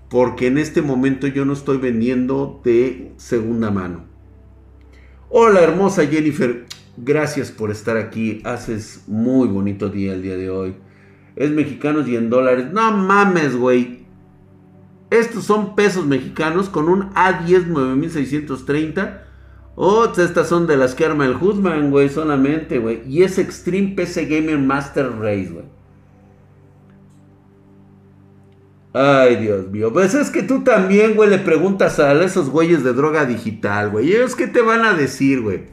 [0.09, 4.05] porque en este momento yo no estoy vendiendo de segunda mano.
[5.29, 6.65] Hola hermosa Jennifer,
[6.97, 10.75] gracias por estar aquí, haces muy bonito día el día de hoy.
[11.35, 12.67] Es mexicanos y en dólares.
[12.71, 14.00] No mames, güey.
[15.11, 19.27] Estos son pesos mexicanos con un A10 9630
[19.75, 23.01] Oh, estas son de las que arma el Husman, güey, solamente, güey.
[23.07, 25.65] Y es Extreme PC Gamer Master Race, güey.
[28.93, 29.93] Ay, Dios mío.
[29.93, 34.13] Pues es que tú también, güey, le preguntas a esos güeyes de droga digital, güey.
[34.13, 35.63] ¿Ellos qué te van a decir, güey?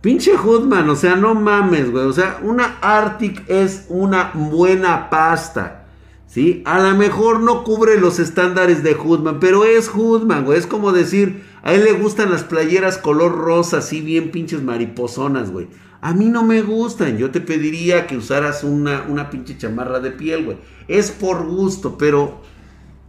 [0.00, 2.06] Pinche Hudman, o sea, no mames, güey.
[2.06, 5.85] O sea, una Arctic es una buena pasta.
[6.26, 6.62] ¿Sí?
[6.66, 10.58] A lo mejor no cubre los estándares de Hudman, pero es Hudman, güey.
[10.58, 15.50] Es como decir, a él le gustan las playeras color rosa, así bien pinches mariposonas,
[15.50, 15.68] güey.
[16.00, 17.16] A mí no me gustan.
[17.16, 20.58] Yo te pediría que usaras una, una pinche chamarra de piel, güey.
[20.88, 22.40] Es por gusto, pero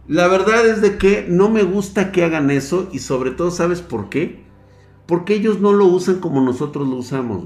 [0.08, 3.82] la verdad es de que no me gusta que hagan eso y sobre todo, ¿sabes
[3.82, 4.42] por qué?
[5.06, 7.44] Porque ellos no lo usan como nosotros lo usamos.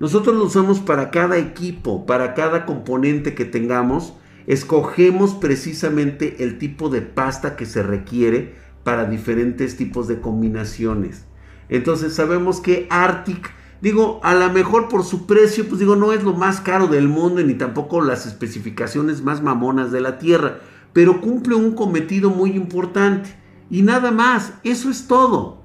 [0.00, 4.14] Nosotros lo usamos para cada equipo, para cada componente que tengamos.
[4.46, 11.26] Escogemos precisamente el tipo de pasta que se requiere para diferentes tipos de combinaciones.
[11.68, 16.22] Entonces sabemos que Arctic, digo, a lo mejor por su precio, pues digo, no es
[16.22, 20.58] lo más caro del mundo ni tampoco las especificaciones más mamonas de la Tierra,
[20.92, 23.36] pero cumple un cometido muy importante.
[23.70, 25.62] Y nada más, eso es todo.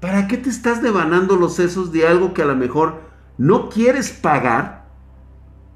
[0.00, 3.00] ¿Para qué te estás devanando los sesos de algo que a lo mejor
[3.36, 4.88] no quieres pagar?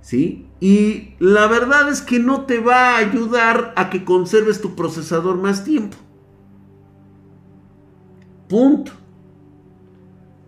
[0.01, 0.49] ¿Sí?
[0.63, 5.37] Y la verdad es que no te va a ayudar a que conserves tu procesador
[5.37, 5.97] más tiempo.
[8.49, 8.93] Punto.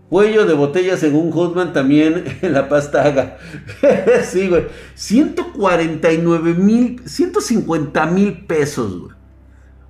[0.09, 3.39] Cuello de botella según Hotman también en la pasta haga.
[4.25, 4.67] sí, güey.
[4.95, 9.17] 149 mil, 150 mil pesos, güey.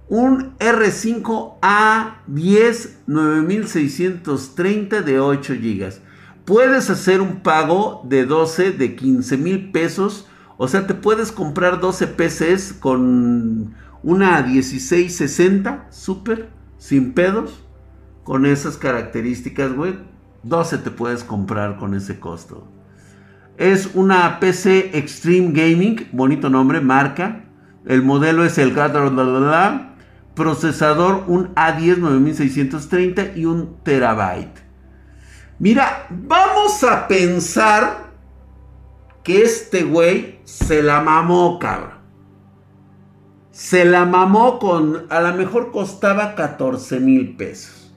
[0.09, 6.01] Un R5A10 9630 de 8 gigas.
[6.45, 10.29] Puedes hacer un pago de 12 de 15 mil pesos.
[10.57, 17.65] O sea, te puedes comprar 12 PCs con una 1660 super sin pedos
[18.25, 19.99] con esas características, güey,
[20.43, 22.67] 12 te puedes comprar con ese costo.
[23.57, 27.45] Es una PC Extreme Gaming, bonito nombre, marca.
[27.87, 28.75] El modelo es el
[30.35, 34.64] procesador un A10 9630 y un terabyte.
[35.59, 38.13] Mira, vamos a pensar
[39.23, 41.95] que este güey se la mamó, cabrón.
[43.51, 47.93] Se la mamó con, a lo mejor costaba 14 mil pesos.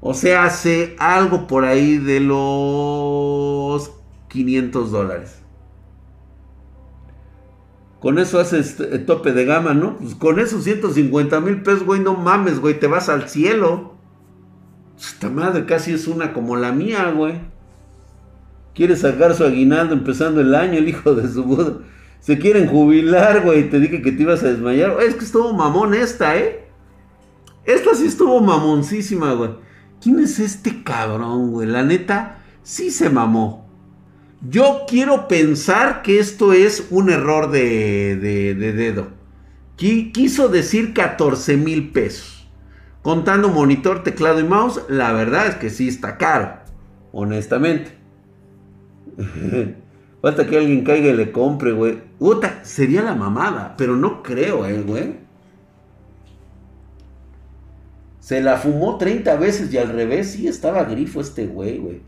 [0.00, 3.90] O sea, hace algo por ahí de los
[4.28, 5.42] 500 dólares.
[8.00, 9.96] Con eso haces eh, tope de gama, ¿no?
[9.96, 13.95] Pues con esos 150 mil pesos, güey, no mames, güey, te vas al cielo.
[14.98, 17.34] Esta madre casi es una como la mía, güey.
[18.74, 21.78] Quiere sacar su aguinaldo empezando el año, el hijo de su boda.
[22.20, 23.70] Se quieren jubilar, güey.
[23.70, 24.96] Te dije que te ibas a desmayar.
[25.00, 26.66] Es que estuvo mamón esta, ¿eh?
[27.64, 29.50] Esta sí estuvo mamoncísima, güey.
[30.00, 31.66] ¿Quién es este cabrón, güey?
[31.66, 33.66] La neta, sí se mamó.
[34.48, 38.16] Yo quiero pensar que esto es un error de,
[38.54, 39.08] dedo.
[39.76, 42.35] Quiso decir 14 mil pesos.
[43.06, 46.54] Contando monitor, teclado y mouse, la verdad es que sí está caro.
[47.12, 47.92] Honestamente.
[50.20, 52.00] Falta que alguien caiga y le compre, güey.
[52.18, 55.18] Uta, sería la mamada, pero no creo, eh, güey.
[58.18, 62.00] Se la fumó 30 veces y al revés, sí estaba grifo este güey, güey.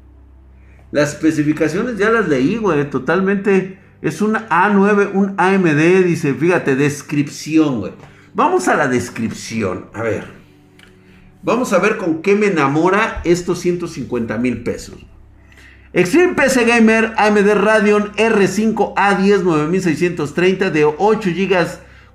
[0.90, 2.90] Las especificaciones ya las leí, güey.
[2.90, 3.78] Totalmente.
[4.02, 7.92] Es un A9, un AMD, dice, fíjate, descripción, güey.
[8.34, 9.90] Vamos a la descripción.
[9.94, 10.37] A ver.
[11.42, 14.96] Vamos a ver con qué me enamora estos 150 mil pesos.
[15.92, 21.66] Extreme PC Gamer AMD Radeon R5 A10 9630 de 8 GB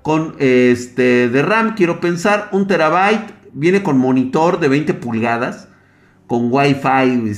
[0.02, 1.74] con este de RAM.
[1.74, 5.68] Quiero pensar, un terabyte viene con monitor de 20 pulgadas,
[6.26, 7.32] con Wi-Fi.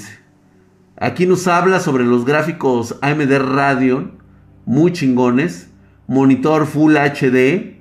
[0.98, 4.18] Aquí nos habla sobre los gráficos AMD Radeon,
[4.64, 5.70] muy chingones.
[6.08, 7.75] Monitor Full HD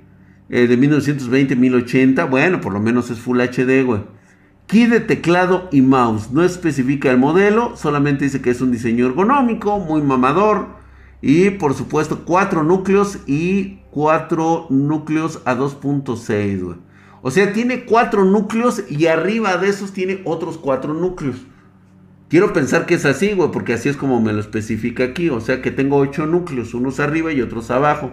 [0.48, 2.28] eh, de 1920-1080.
[2.28, 4.02] Bueno, por lo menos es Full HD, güey.
[4.66, 6.30] Key de teclado y mouse.
[6.32, 10.68] No especifica el modelo, solamente dice que es un diseño ergonómico, muy mamador.
[11.22, 16.76] Y por supuesto, cuatro núcleos y cuatro núcleos a 2.6,
[17.22, 21.36] O sea, tiene cuatro núcleos y arriba de esos tiene otros cuatro núcleos.
[22.28, 25.30] Quiero pensar que es así, güey, porque así es como me lo especifica aquí.
[25.30, 28.12] O sea que tengo ocho núcleos, unos arriba y otros abajo.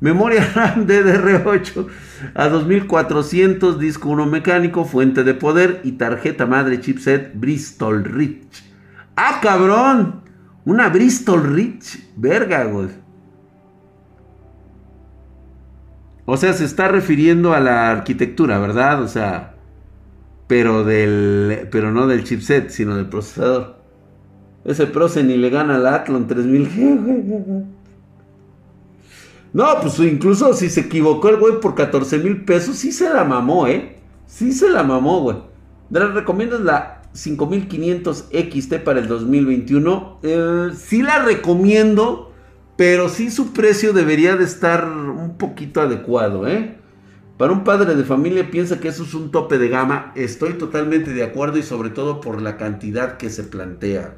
[0.00, 1.86] Memoria RAM DDR8
[2.34, 8.64] a 2400, disco 1 mecánico, fuente de poder y tarjeta madre chipset Bristol Rich.
[9.16, 10.22] ¡Ah, cabrón!
[10.64, 12.12] Una Bristol Rich.
[12.16, 12.88] Verga, güey.
[16.26, 19.02] O sea, se está refiriendo a la arquitectura, ¿verdad?
[19.02, 19.54] O sea,
[20.46, 23.78] pero del pero no del chipset, sino del procesador.
[24.64, 27.77] Ese proce ni le gana al Athlon 3000G.
[29.52, 33.24] No, pues incluso si se equivocó el güey por 14 mil pesos, sí se la
[33.24, 33.98] mamó, ¿eh?
[34.26, 35.38] Sí se la mamó, güey.
[35.90, 40.18] ¿Le recomiendas la 5500 XT para el 2021?
[40.22, 42.32] Eh, sí la recomiendo,
[42.76, 46.76] pero sí su precio debería de estar un poquito adecuado, ¿eh?
[47.38, 50.12] Para un padre de familia piensa que eso es un tope de gama.
[50.16, 54.16] Estoy totalmente de acuerdo y sobre todo por la cantidad que se plantea.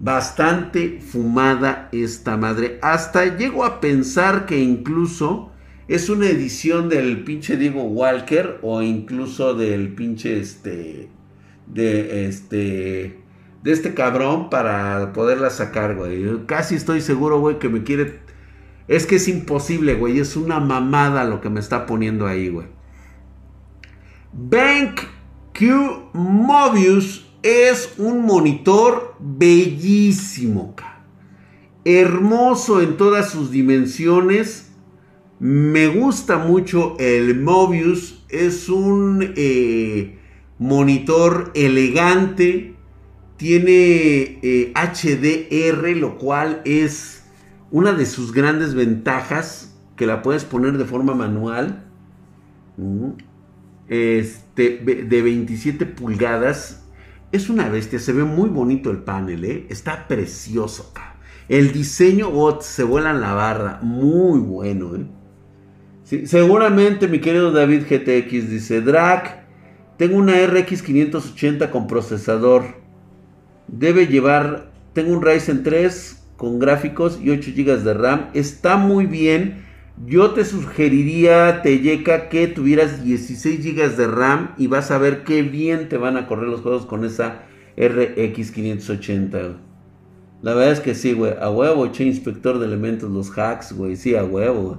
[0.00, 2.78] Bastante fumada esta madre.
[2.82, 5.50] Hasta llego a pensar que incluso
[5.88, 11.08] es una edición del pinche Diego Walker o incluso del pinche este
[11.66, 13.18] de este
[13.62, 16.46] de este cabrón para poderla sacar, güey.
[16.46, 18.20] casi estoy seguro, güey, que me quiere
[18.86, 22.66] es que es imposible, güey, es una mamada lo que me está poniendo ahí, güey.
[24.32, 25.00] Bank
[25.58, 30.74] Q Mobius es un monitor bellísimo,
[31.84, 34.70] hermoso en todas sus dimensiones.
[35.38, 38.24] Me gusta mucho el Mobius.
[38.28, 40.18] Es un eh,
[40.58, 42.74] monitor elegante.
[43.36, 47.24] Tiene HDR, eh, lo cual es
[47.70, 49.76] una de sus grandes ventajas.
[49.96, 51.84] Que la puedes poner de forma manual.
[52.76, 53.10] Mm.
[53.88, 56.87] Este, de 27 pulgadas
[57.32, 59.66] es una bestia, se ve muy bonito el panel, ¿eh?
[59.68, 60.92] Está precioso,
[61.48, 63.80] El diseño, oh, se vuela en la barra.
[63.82, 66.26] Muy bueno, ¿eh?
[66.26, 69.46] seguramente, mi querido David GTX dice, Drac,
[69.98, 72.76] tengo una RX 580 con procesador.
[73.66, 78.30] Debe llevar, tengo un Ryzen 3 con gráficos y 8 GB de RAM.
[78.32, 79.67] Está muy bien
[80.06, 85.42] yo te sugeriría, Teyeka, que tuvieras 16 GB de RAM y vas a ver qué
[85.42, 87.42] bien te van a correr los juegos con esa
[87.76, 89.58] RX 580.
[90.42, 91.34] La verdad es que sí, güey.
[91.40, 93.96] A huevo, che, inspector de elementos, los hacks, güey.
[93.96, 94.78] Sí, a huevo.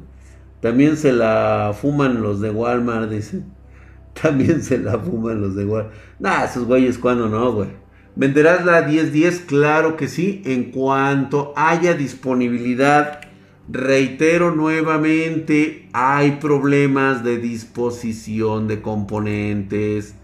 [0.62, 3.44] También se la fuman los de Walmart, dice.
[4.22, 5.94] También se la fuman los de Walmart.
[6.20, 7.70] Nah, esos güeyes, cuando no, güey?
[8.16, 9.42] ¿Venderás la 1010?
[9.42, 10.42] Claro que sí.
[10.46, 13.29] En cuanto haya disponibilidad
[13.72, 20.16] Reitero nuevamente, hay problemas de disposición de componentes.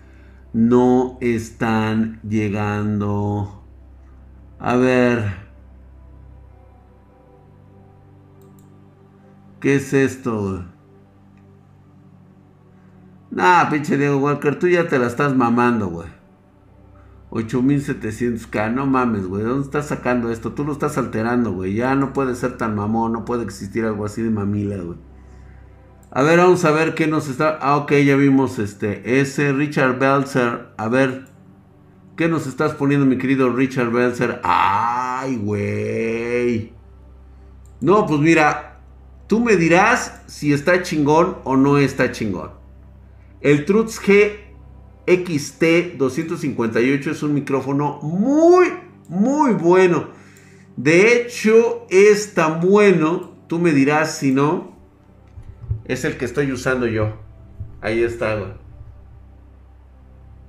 [0.51, 3.63] No están llegando.
[4.57, 5.45] A ver.
[9.59, 10.65] ¿Qué es esto?
[13.29, 16.14] Nah, pinche Diego Walker, tú ya te la estás mamando, güey.
[17.31, 19.43] 8700K, no mames, güey.
[19.43, 20.53] ¿Dónde estás sacando esto?
[20.53, 21.73] Tú lo estás alterando, güey.
[21.73, 24.97] Ya no puede ser tan mamón, no puede existir algo así de mamila, güey.
[26.11, 27.57] A ver, vamos a ver qué nos está.
[27.61, 29.19] Ah, ok, ya vimos este.
[29.19, 30.69] Ese Richard Belzer.
[30.77, 31.25] A ver.
[32.15, 34.39] ¿Qué nos estás poniendo, mi querido Richard Belzer?
[34.43, 36.73] Ay, güey.
[37.81, 38.79] No, pues mira.
[39.27, 42.51] Tú me dirás si está chingón o no está chingón.
[43.41, 44.44] El Truth G
[45.07, 48.67] XT258 es un micrófono muy,
[49.07, 50.09] muy bueno.
[50.77, 54.75] De hecho, es tan bueno, tú me dirás si no,
[55.85, 57.13] es el que estoy usando yo.
[57.81, 58.57] Ahí está,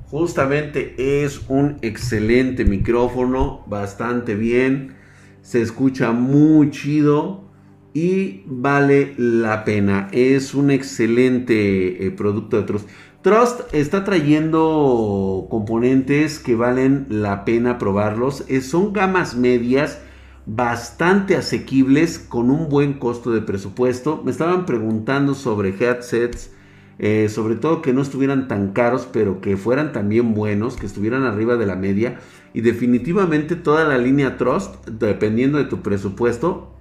[0.09, 4.95] Justamente es un excelente micrófono, bastante bien,
[5.43, 7.45] se escucha muy chido
[7.93, 10.09] y vale la pena.
[10.13, 12.87] Es un excelente eh, producto de otros.
[13.27, 18.45] Trust está trayendo componentes que valen la pena probarlos.
[18.63, 20.01] Son gamas medias
[20.47, 24.23] bastante asequibles con un buen costo de presupuesto.
[24.25, 26.53] Me estaban preguntando sobre headsets,
[27.01, 31.25] eh, sobre todo que no estuvieran tan caros, pero que fueran también buenos, que estuvieran
[31.25, 32.21] arriba de la media.
[32.55, 36.77] Y definitivamente toda la línea Trust, dependiendo de tu presupuesto,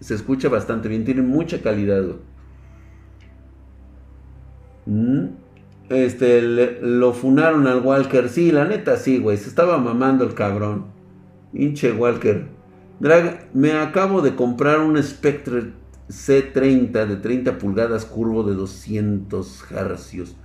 [0.00, 1.06] se escucha bastante bien.
[1.06, 2.04] Tiene mucha calidad.
[5.88, 6.42] Este,
[6.80, 8.28] lo funaron al Walker.
[8.28, 9.36] Sí, la neta sí, güey.
[9.36, 10.86] Se estaba mamando el cabrón.
[11.52, 12.46] Hinche Walker.
[13.00, 15.72] Drag, me acabo de comprar un Spectre
[16.08, 20.36] C30 de 30 pulgadas curvo de 200 hercios.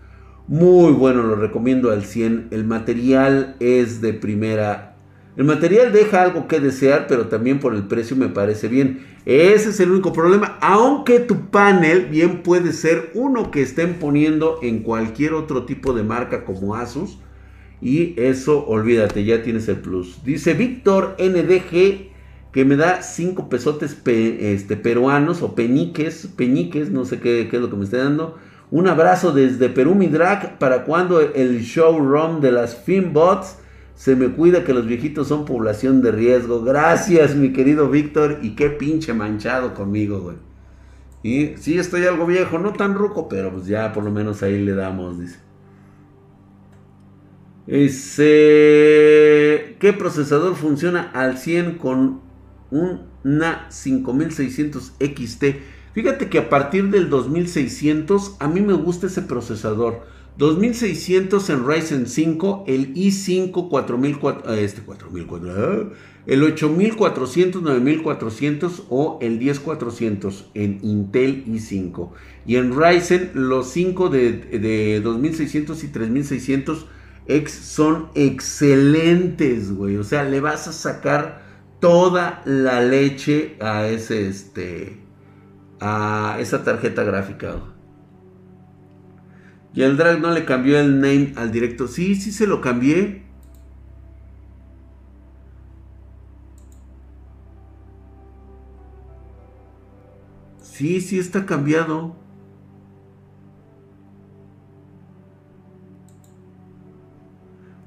[0.48, 2.50] Muy bueno, lo recomiendo al 100.
[2.52, 4.94] El material es de primera
[5.36, 9.00] el material deja algo que desear, pero también por el precio me parece bien.
[9.26, 10.58] Ese es el único problema.
[10.62, 16.04] Aunque tu panel bien puede ser uno que estén poniendo en cualquier otro tipo de
[16.04, 17.20] marca como Asus.
[17.82, 20.24] Y eso, olvídate, ya tienes el plus.
[20.24, 22.12] Dice Víctor NDG
[22.54, 27.70] que me da 5 pesotes este, peruanos o peniques, peñiques, no sé qué, es lo
[27.70, 28.38] que me está dando.
[28.70, 33.58] Un abrazo desde Perú, mi drag, para cuando el showroom de las Finbots
[33.96, 36.64] se me cuida que los viejitos son población de riesgo.
[36.64, 38.40] Gracias, mi querido Víctor.
[38.42, 40.38] Y qué pinche manchado conmigo, güey.
[41.24, 44.64] Y sí, estoy algo viejo, no tan ruco, pero pues ya por lo menos ahí
[44.64, 45.40] le damos, dice.
[47.66, 48.24] Ese,
[49.80, 52.20] ¿Qué procesador funciona al 100 con
[52.72, 55.46] una 5600 XT?
[55.94, 60.02] Fíjate que a partir del 2600 a mí me gusta ese procesador.
[60.38, 70.50] 2600 en Ryzen 5, el i5 4400, este 4400, el 8400, 9400 o el 10400
[70.56, 72.10] en Intel i5.
[72.48, 76.88] Y en Ryzen los 5 de, de 2600 y 3600
[77.28, 79.98] X son excelentes, güey.
[79.98, 81.44] O sea, le vas a sacar
[81.80, 85.00] toda la leche a ese este
[85.80, 87.73] a esa tarjeta gráfica.
[89.74, 91.88] Y el drag no le cambió el name al directo.
[91.88, 93.24] Sí, sí se lo cambié.
[100.62, 102.16] Sí, sí está cambiado.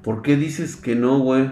[0.03, 1.51] ¿Por qué dices que no, güey?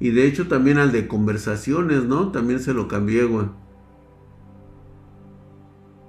[0.00, 2.32] Y de hecho también al de conversaciones, ¿no?
[2.32, 3.46] También se lo cambié, güey.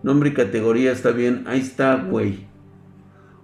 [0.04, 1.46] Nombre y categoría está bien.
[1.48, 2.46] Ahí está, güey.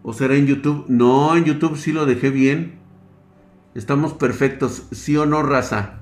[0.04, 0.86] ¿O será en YouTube?
[0.88, 2.80] No, en YouTube sí lo dejé bien.
[3.76, 4.84] Estamos perfectos.
[4.92, 6.02] ¿Sí o no, raza?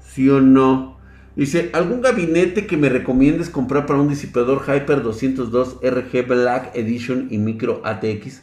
[0.00, 0.96] ¿Sí o no?
[1.36, 7.28] Dice, ¿algún gabinete que me recomiendes comprar para un disipador Hyper 202 RG Black Edition
[7.30, 8.42] y Micro ATX?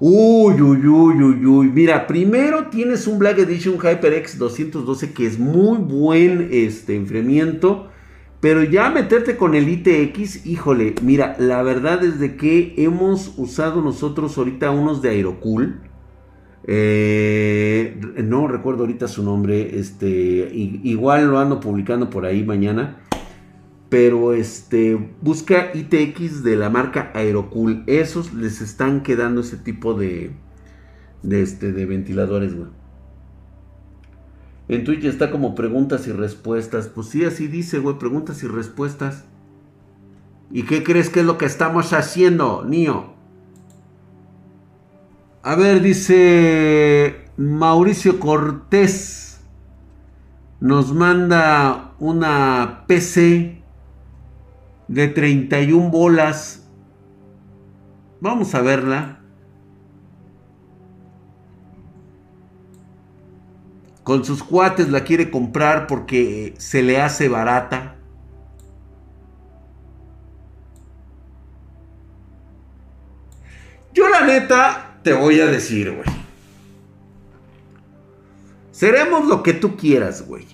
[0.00, 1.70] Uy, uy, uy, uy, uy.
[1.70, 7.88] Mira, primero tienes un Black Edition HyperX 212 que es muy buen este, enfriamiento.
[8.42, 13.80] Pero ya meterte con el ITX, híjole, mira, la verdad es de que hemos usado
[13.82, 15.80] nosotros ahorita unos de Aerocool.
[16.66, 22.98] Eh, no recuerdo ahorita su nombre, este, igual lo ando publicando por ahí mañana.
[23.88, 27.84] Pero este, busca ITX de la marca Aerocool.
[27.86, 30.32] Esos les están quedando ese tipo de,
[31.22, 32.81] de, este, de ventiladores, güey.
[34.72, 36.88] En Twitch está como preguntas y respuestas.
[36.88, 39.24] Pues sí, así dice, güey, preguntas y respuestas.
[40.50, 43.12] ¿Y qué crees que es lo que estamos haciendo, niño?
[45.42, 49.42] A ver, dice Mauricio Cortés.
[50.58, 53.62] Nos manda una PC
[54.88, 56.66] de 31 bolas.
[58.22, 59.21] Vamos a verla.
[64.02, 67.96] Con sus cuates la quiere comprar porque se le hace barata.
[73.94, 76.22] Yo la neta te voy a decir, güey.
[78.70, 80.44] Seremos lo que tú quieras, güey.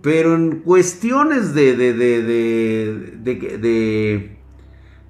[0.00, 2.22] Pero en cuestiones de, de, de,
[3.58, 4.36] de,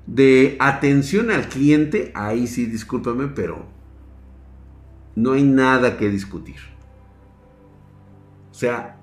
[0.06, 3.66] de, atención al cliente, ahí sí, discúlpame, pero
[5.14, 6.73] no hay nada que discutir.
[8.54, 8.96] O sea,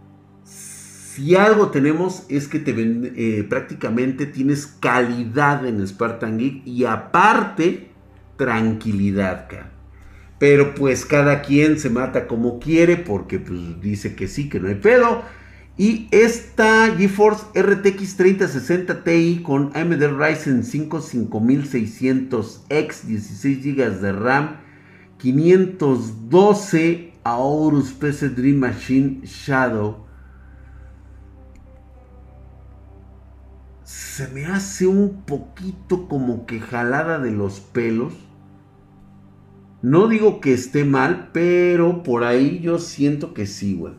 [0.46, 7.90] si algo tenemos es que te eh, prácticamente tienes calidad en Spartan Geek y aparte
[8.38, 9.50] tranquilidad,
[10.40, 14.70] Pero pues cada quien se mata como quiere porque pues dice que sí, que no
[14.70, 15.22] hay pedo.
[15.78, 24.62] Y esta GeForce RTX 3060 Ti con AMD Ryzen 5 5600X, 16 GB de RAM,
[25.18, 30.12] 512 Aorus PC Dream Machine Shadow
[33.92, 38.14] se me hace un poquito como que jalada de los pelos.
[39.82, 43.94] No digo que esté mal, pero por ahí yo siento que sí, güey.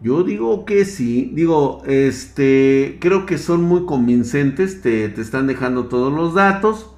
[0.00, 1.30] Yo digo que sí.
[1.34, 4.82] Digo, este, creo que son muy convincentes.
[4.82, 6.95] Te, te están dejando todos los datos.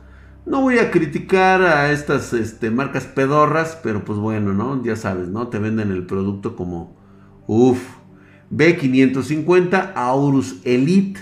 [0.49, 4.82] No voy a criticar a estas este, marcas pedorras, pero pues bueno, ¿no?
[4.82, 5.49] Ya sabes, ¿no?
[5.49, 6.96] Te venden el producto como,
[7.46, 7.78] uff,
[8.51, 11.20] B550 Aurus Elite.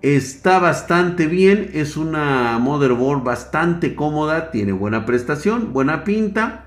[0.00, 6.66] Está bastante bien, es una motherboard bastante cómoda, tiene buena prestación, buena pinta.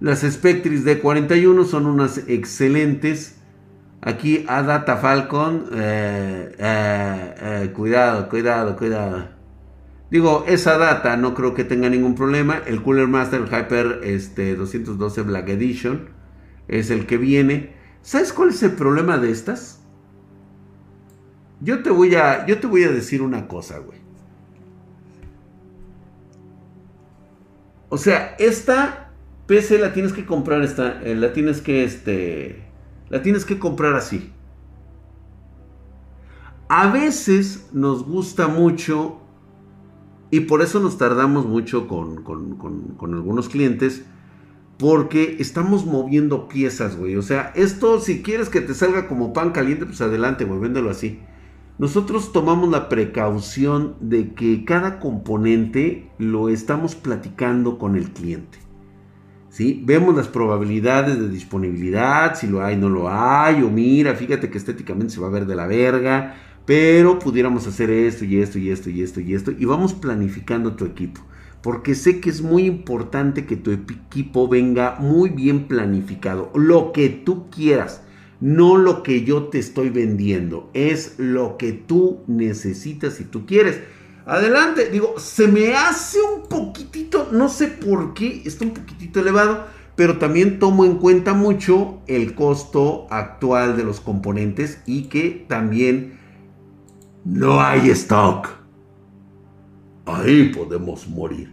[0.00, 3.41] Las Spectris D41 son unas excelentes
[4.04, 9.28] Aquí a Data Falcon, eh, eh, eh, cuidado, cuidado, cuidado.
[10.10, 12.60] Digo, esa data no creo que tenga ningún problema.
[12.66, 16.08] El Cooler Master Hyper este, 212 Black Edition
[16.66, 17.74] es el que viene.
[18.02, 19.80] ¿Sabes cuál es el problema de estas?
[21.60, 24.00] Yo te voy a, yo te voy a decir una cosa, güey.
[27.88, 29.12] O sea, esta
[29.46, 32.71] PC la tienes que comprar, esta, la tienes que, este,
[33.12, 34.32] la tienes que comprar así.
[36.68, 39.18] A veces nos gusta mucho
[40.30, 42.24] y por eso nos tardamos mucho con,
[43.14, 44.06] algunos clientes.
[44.78, 47.16] Porque estamos moviendo piezas, güey.
[47.16, 50.88] O sea, esto si quieres que te salga como pan caliente, pues adelante, güey, véndelo
[50.88, 51.20] así.
[51.78, 58.61] Nosotros tomamos la precaución de que cada componente lo estamos platicando con el cliente.
[59.58, 64.56] Vemos las probabilidades de disponibilidad, si lo hay, no lo hay, o mira, fíjate que
[64.56, 68.70] estéticamente se va a ver de la verga, pero pudiéramos hacer esto y esto y
[68.70, 71.20] esto y esto y esto, y vamos planificando tu equipo.
[71.62, 76.50] Porque sé que es muy importante que tu equipo venga muy bien planificado.
[76.54, 78.02] Lo que tú quieras,
[78.40, 80.70] no lo que yo te estoy vendiendo.
[80.74, 83.80] Es lo que tú necesitas y tú quieres.
[84.24, 89.66] Adelante, digo, se me hace un poquitito, no sé por qué, está un poquitito elevado,
[89.96, 96.18] pero también tomo en cuenta mucho el costo actual de los componentes y que también
[97.24, 98.48] no hay stock.
[100.06, 101.52] Ahí podemos morir.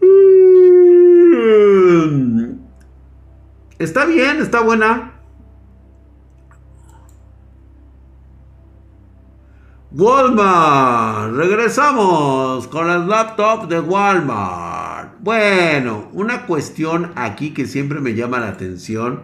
[0.00, 0.54] Mm.
[3.78, 5.13] Está bien, está buena.
[9.96, 15.20] Walmart, regresamos con las laptops de Walmart.
[15.20, 19.22] Bueno, una cuestión aquí que siempre me llama la atención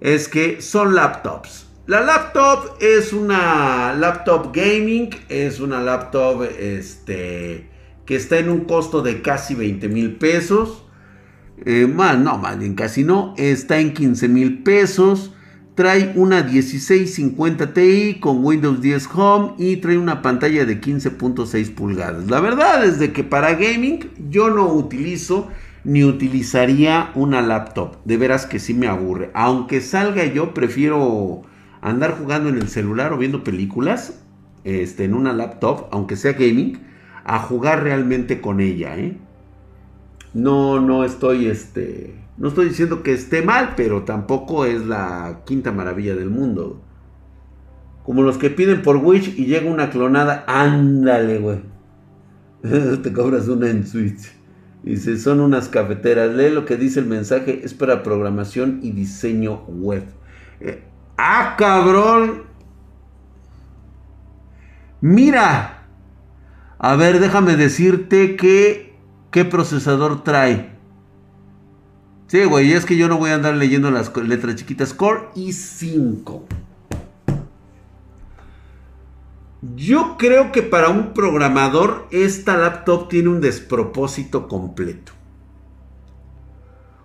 [0.00, 1.66] es que son laptops.
[1.88, 7.68] La laptop es una laptop gaming, es una laptop este,
[8.04, 10.84] que está en un costo de casi 20 mil pesos.
[11.64, 15.32] Eh, más, no, más bien casi no, está en 15 mil pesos.
[15.76, 22.30] Trae una 1650 Ti con Windows 10 Home y trae una pantalla de 15.6 pulgadas.
[22.30, 25.48] La verdad es que para gaming yo no utilizo
[25.84, 27.98] ni utilizaría una laptop.
[28.06, 29.30] De veras que sí me aburre.
[29.34, 31.42] Aunque salga yo, prefiero
[31.82, 34.18] andar jugando en el celular o viendo películas
[34.64, 36.80] este, en una laptop, aunque sea gaming,
[37.22, 38.96] a jugar realmente con ella.
[38.96, 39.18] ¿eh?
[40.32, 45.72] No, no estoy este no estoy diciendo que esté mal, pero tampoco es la quinta
[45.72, 46.82] maravilla del mundo.
[48.04, 50.44] Como los que piden por Wish y llega una clonada.
[50.46, 51.60] Ándale, güey.
[53.02, 54.32] Te cobras una en Switch.
[54.82, 56.34] Dice, son unas cafeteras.
[56.34, 57.62] Lee lo que dice el mensaje.
[57.64, 60.04] Es para programación y diseño web.
[60.60, 60.84] Eh,
[61.16, 62.42] ¡Ah, cabrón!
[65.00, 65.86] Mira.
[66.78, 68.94] A ver, déjame decirte que...
[69.32, 70.75] ¿Qué procesador trae?
[72.26, 74.92] Sí, güey, es que yo no voy a andar leyendo las letras chiquitas.
[74.92, 76.42] Core i5.
[79.74, 85.12] Yo creo que para un programador esta laptop tiene un despropósito completo.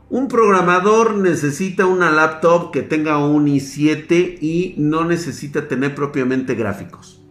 [0.09, 7.23] Un programador necesita una laptop que tenga un i7 y no necesita tener propiamente gráficos.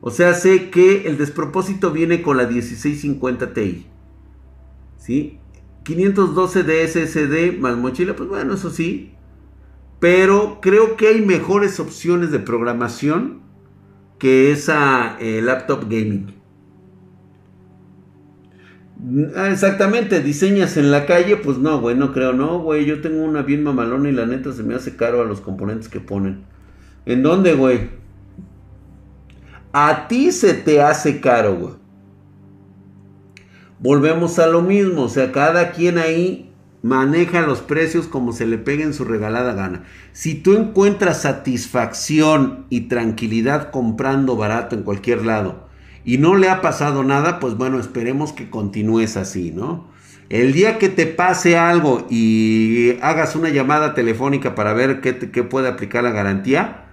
[0.00, 3.86] O sea, sé que el despropósito viene con la 1650 Ti.
[4.98, 5.40] ¿Sí?
[5.84, 9.14] 512 de SSD más mochila, pues bueno, eso sí.
[10.00, 13.40] Pero creo que hay mejores opciones de programación
[14.18, 16.34] que esa eh, laptop gaming.
[19.36, 23.24] Ah, exactamente, diseñas en la calle, pues no, güey, no creo, no, güey, yo tengo
[23.24, 26.44] una bien mamalona y la neta se me hace caro a los componentes que ponen.
[27.04, 27.90] ¿En dónde, güey?
[29.72, 31.81] A ti se te hace caro, güey
[33.82, 36.48] volvemos a lo mismo, o sea, cada quien ahí
[36.82, 39.84] maneja los precios como se le pegue en su regalada gana.
[40.12, 45.68] Si tú encuentras satisfacción y tranquilidad comprando barato en cualquier lado
[46.04, 49.90] y no le ha pasado nada, pues bueno, esperemos que continúes así, ¿no?
[50.28, 55.42] El día que te pase algo y hagas una llamada telefónica para ver qué, qué
[55.42, 56.86] puede aplicar la garantía,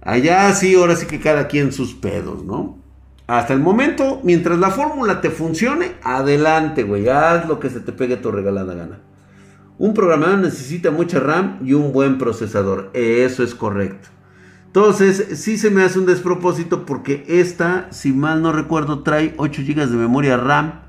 [0.00, 2.81] allá sí, ahora sí que cada quien sus pedos, ¿no?
[3.26, 7.92] Hasta el momento, mientras la fórmula te funcione, adelante, güey, haz lo que se te
[7.92, 9.00] pegue tu regalada gana.
[9.78, 14.08] Un programador necesita mucha RAM y un buen procesador, eso es correcto.
[14.66, 19.62] Entonces, sí se me hace un despropósito porque esta, si mal no recuerdo, trae 8
[19.66, 20.80] GB de memoria RAM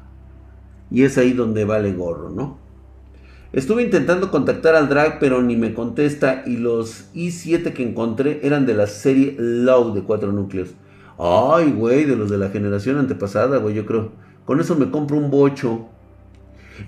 [0.90, 2.64] y es ahí donde vale gorro, ¿no?
[3.52, 6.44] Estuve intentando contactar al drag, pero ni me contesta.
[6.46, 10.70] Y los i7 que encontré eran de la serie Low de 4 núcleos.
[11.18, 14.12] Ay, güey, de los de la generación antepasada, güey, yo creo.
[14.46, 15.90] Con eso me compro un bocho.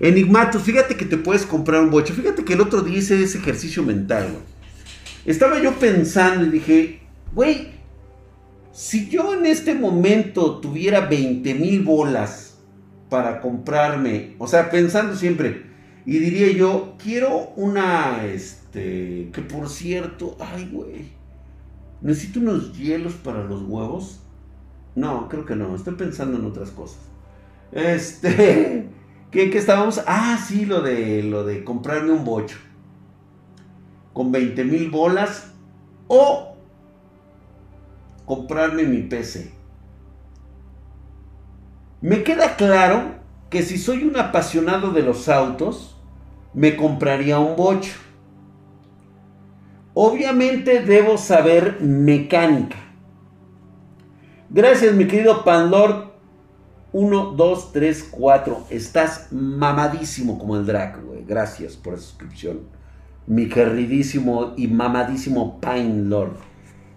[0.00, 2.12] Enigmatus, fíjate que te puedes comprar un bocho.
[2.12, 4.44] Fíjate que el otro día hice ese ejercicio mental, güey.
[5.24, 7.00] Estaba yo pensando y dije,
[7.34, 7.68] güey,
[8.72, 12.58] si yo en este momento tuviera 20 mil bolas
[13.08, 15.64] para comprarme, o sea, pensando siempre,
[16.04, 21.06] y diría yo, quiero una, este, que por cierto, ay, güey,
[22.06, 24.20] necesito unos hielos para los huevos.
[24.94, 27.00] No, creo que no, estoy pensando en otras cosas.
[27.72, 28.88] Este,
[29.30, 30.00] ¿qué, estábamos?
[30.06, 32.56] Ah, sí, lo de, lo de comprarme un bocho.
[34.12, 35.52] Con 20 mil bolas
[36.06, 36.56] o
[38.24, 39.52] comprarme mi PC.
[42.00, 43.16] Me queda claro
[43.50, 45.96] que si soy un apasionado de los autos,
[46.54, 48.05] me compraría un bocho.
[49.98, 52.76] Obviamente debo saber mecánica.
[54.50, 56.10] Gracias, mi querido Panlord.
[56.92, 58.66] 1, 2, 3, 4.
[58.68, 61.24] Estás mamadísimo como el drag, güey.
[61.24, 62.60] Gracias por la suscripción.
[63.26, 66.36] Mi queridísimo y mamadísimo Pine Lord.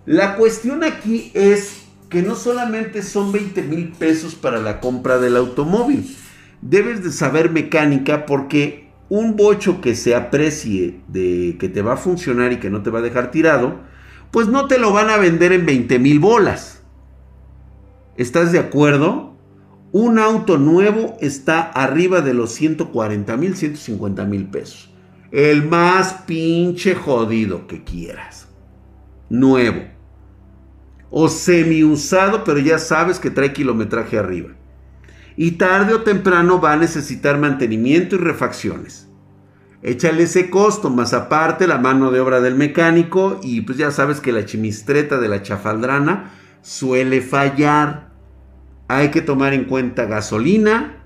[0.05, 5.37] La cuestión aquí es que no solamente son 20 mil pesos para la compra del
[5.37, 6.17] automóvil.
[6.61, 11.97] Debes de saber mecánica porque un bocho que se aprecie de que te va a
[11.97, 13.79] funcionar y que no te va a dejar tirado,
[14.31, 16.83] pues no te lo van a vender en 20 mil bolas.
[18.17, 19.35] ¿Estás de acuerdo?
[19.91, 24.93] Un auto nuevo está arriba de los 140 mil, 150 mil pesos.
[25.31, 28.47] El más pinche jodido que quieras.
[29.29, 29.99] Nuevo
[31.11, 34.49] o semi usado, pero ya sabes que trae kilometraje arriba.
[35.41, 39.07] Y tarde o temprano va a necesitar mantenimiento y refacciones.
[39.81, 44.19] Échale ese costo, más aparte la mano de obra del mecánico y pues ya sabes
[44.19, 48.09] que la chimistreta de la chafaldrana suele fallar.
[48.89, 51.05] Hay que tomar en cuenta gasolina,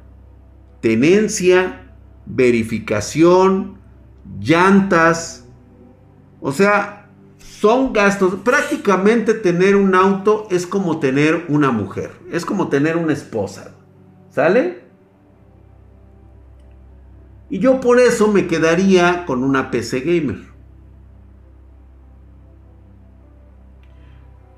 [0.81, 1.93] tenencia,
[2.25, 3.77] verificación,
[4.39, 5.45] llantas.
[6.41, 7.07] O sea,
[7.37, 8.37] son gastos.
[8.43, 12.13] Prácticamente tener un auto es como tener una mujer.
[12.31, 13.72] Es como tener una esposa.
[14.33, 14.79] ¿Sale?
[17.51, 20.37] Y yo por eso me quedaría con una PC gamer.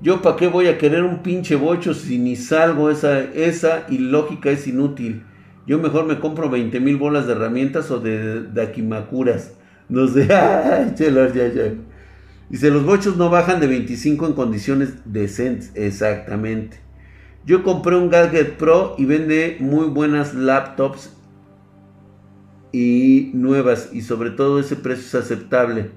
[0.00, 4.50] Yo para qué voy a querer un pinche bocho si ni salgo esa, esa ilógica
[4.50, 5.24] es inútil.
[5.66, 9.52] Yo mejor me compro 20 mil bolas de herramientas o de dakimakuras.
[9.90, 10.26] No sé.
[12.48, 15.70] Dice, los bochos no bajan de 25 en condiciones decentes.
[15.74, 16.85] Exactamente.
[17.46, 21.16] Yo compré un Gadget Pro y vende muy buenas laptops
[22.72, 23.90] y nuevas.
[23.92, 25.92] Y sobre todo ese precio es aceptable.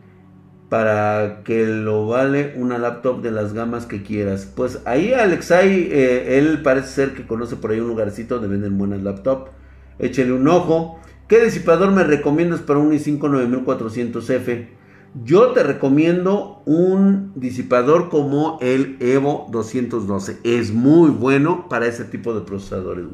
[0.70, 4.45] Para que lo vale una laptop de las gamas que quieras.
[4.45, 8.78] Pues ahí Alexai, eh, él parece ser que conoce por ahí un lugarcito donde venden
[8.78, 9.50] buenas laptops.
[9.97, 11.00] Échele un ojo.
[11.28, 14.78] ¿Qué disipador me recomiendas para un i5 9400F?
[15.16, 20.38] Yo te recomiendo un disipador como el Evo 212.
[20.43, 23.05] Es muy bueno para ese tipo de procesadores,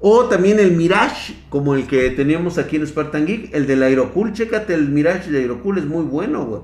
[0.00, 4.32] O también el Mirage, como el que teníamos aquí en Spartan Geek, el del Aerocool.
[4.32, 6.62] Chécate el Mirage de Aerocool, es muy bueno, güey.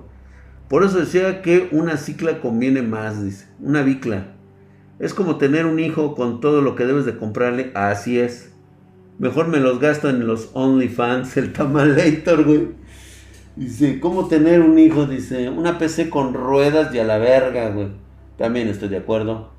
[0.69, 3.49] Por eso decía que una cicla conviene más, dice.
[3.59, 4.37] Una bicla.
[5.01, 7.73] Es como tener un hijo con todo lo que debes de comprarle.
[7.75, 8.53] Así es.
[9.19, 12.84] Mejor me los gasto en los OnlyFans, el Tamalator, güey.
[13.57, 15.07] Dice, ¿cómo tener un hijo?
[15.07, 17.89] Dice, una PC con ruedas y a la verga, güey.
[18.37, 19.51] También estoy de acuerdo.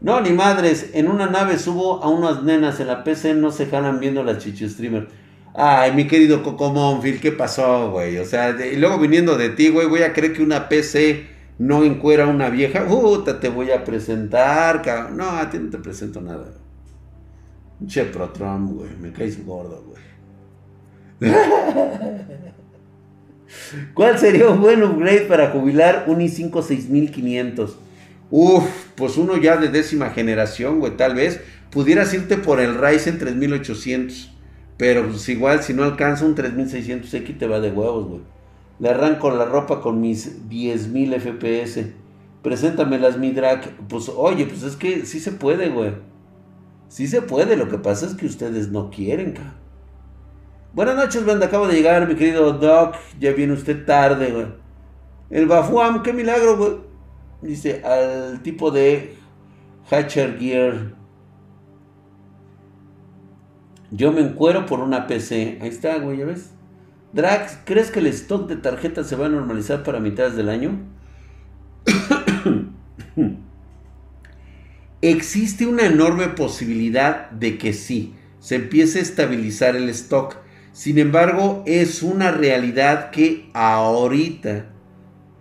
[0.00, 3.66] No, ni madres, en una nave subo a unas nenas, en la PC no se
[3.66, 5.08] jalan viendo las chichi streamer.
[5.54, 8.16] Ay, mi querido Coco Monfil, ¿qué pasó, güey?
[8.18, 11.26] O sea, y luego viniendo de ti, güey, voy a creer que una PC
[11.58, 12.86] no encuera a una vieja.
[12.86, 15.16] Puta, te voy a presentar, cabrón.
[15.16, 16.54] No, a ti no te presento nada.
[17.86, 21.32] Che, Pro Trump, güey, me caes gordo, güey.
[23.94, 27.78] ¿Cuál sería un buen upgrade para jubilar un i5 6500?
[28.30, 31.40] Uf, pues uno ya de décima generación, güey, tal vez.
[31.70, 34.32] Pudieras irte por el Ryzen 3800.
[34.76, 38.20] Pero pues igual, si no alcanza un 3600X, te va de huevos, güey.
[38.78, 41.86] Le arranco la ropa con mis 10.000 FPS.
[42.42, 43.76] Preséntamelas, mi drag.
[43.88, 45.94] Pues, oye, pues es que sí se puede, güey.
[46.88, 49.67] Sí se puede, lo que pasa es que ustedes no quieren, cabrón.
[50.72, 51.46] Buenas noches, banda.
[51.46, 52.96] Acabo de llegar, mi querido Doc.
[53.18, 54.46] Ya viene usted tarde, güey.
[55.30, 56.72] El Bafuam, qué milagro, güey.
[57.42, 59.16] Dice, al tipo de
[59.90, 60.94] Hatcher Gear.
[63.90, 65.58] Yo me encuero por una PC.
[65.62, 66.50] Ahí está, güey, ya ves.
[67.12, 70.78] Drax, ¿crees que el stock de tarjetas se va a normalizar para mitad del año?
[75.00, 80.36] Existe una enorme posibilidad de que sí, se empiece a estabilizar el stock.
[80.78, 84.66] Sin embargo, es una realidad que ahorita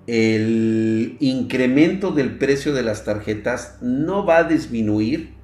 [0.07, 5.35] el incremento del precio de las tarjetas no va a disminuir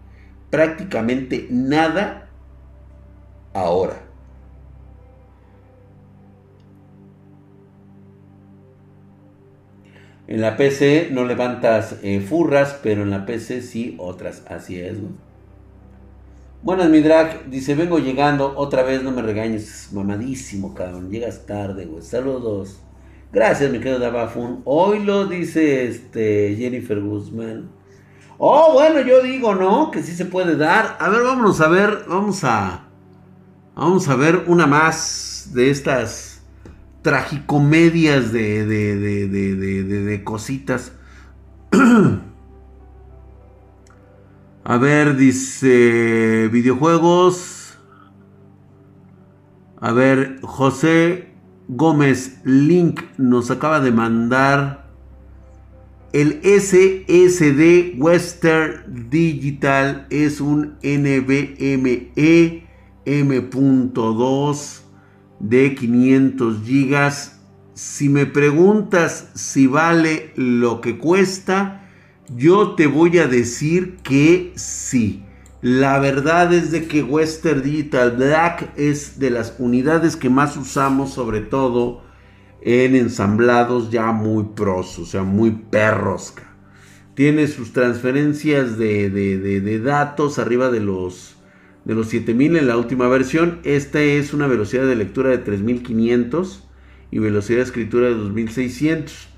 [0.50, 2.32] prácticamente nada
[3.54, 4.02] ahora.
[10.26, 14.44] En la PC no levantas eh, furras, pero en la PC sí otras.
[14.48, 14.98] Así es.
[16.64, 17.49] Buenas, mi drag.
[17.49, 18.53] Dice, vengo llegando.
[18.55, 19.89] Otra vez no me regañes.
[19.91, 21.11] Mamadísimo, cabrón.
[21.11, 22.01] Llegas tarde, güey.
[22.01, 22.80] Saludos.
[23.34, 24.61] Gracias, mi querido Dabafun.
[24.64, 27.70] Hoy lo dice este Jennifer Guzmán.
[28.38, 29.91] Oh, bueno, yo digo, ¿no?
[29.91, 30.95] Que sí se puede dar.
[31.01, 32.05] A ver, vámonos a ver.
[32.07, 32.88] Vamos a...
[33.76, 36.43] Vamos a ver una más de estas
[37.01, 40.93] tragicomedias de, de, de, de, de cositas.
[44.66, 47.78] A ver, dice videojuegos.
[49.82, 51.34] A ver, José
[51.68, 54.89] Gómez Link nos acaba de mandar
[56.14, 60.07] el SSD Western Digital.
[60.09, 62.14] Es un NVMe
[63.03, 64.82] M.2
[65.41, 67.41] de 500 gigas.
[67.74, 71.83] Si me preguntas si vale lo que cuesta,
[72.30, 75.24] yo te voy a decir que sí.
[75.62, 81.14] La verdad es de que Western Digital Black es de las unidades que más usamos,
[81.14, 82.02] sobre todo
[82.62, 86.34] en ensamblados ya muy pros, o sea, muy perros.
[87.14, 91.38] Tiene sus transferencias de, de datos arriba de los
[91.86, 93.60] de los 7000 en la última versión.
[93.64, 96.64] Esta es una velocidad de lectura de 3500
[97.12, 99.33] y velocidad de escritura de 2600.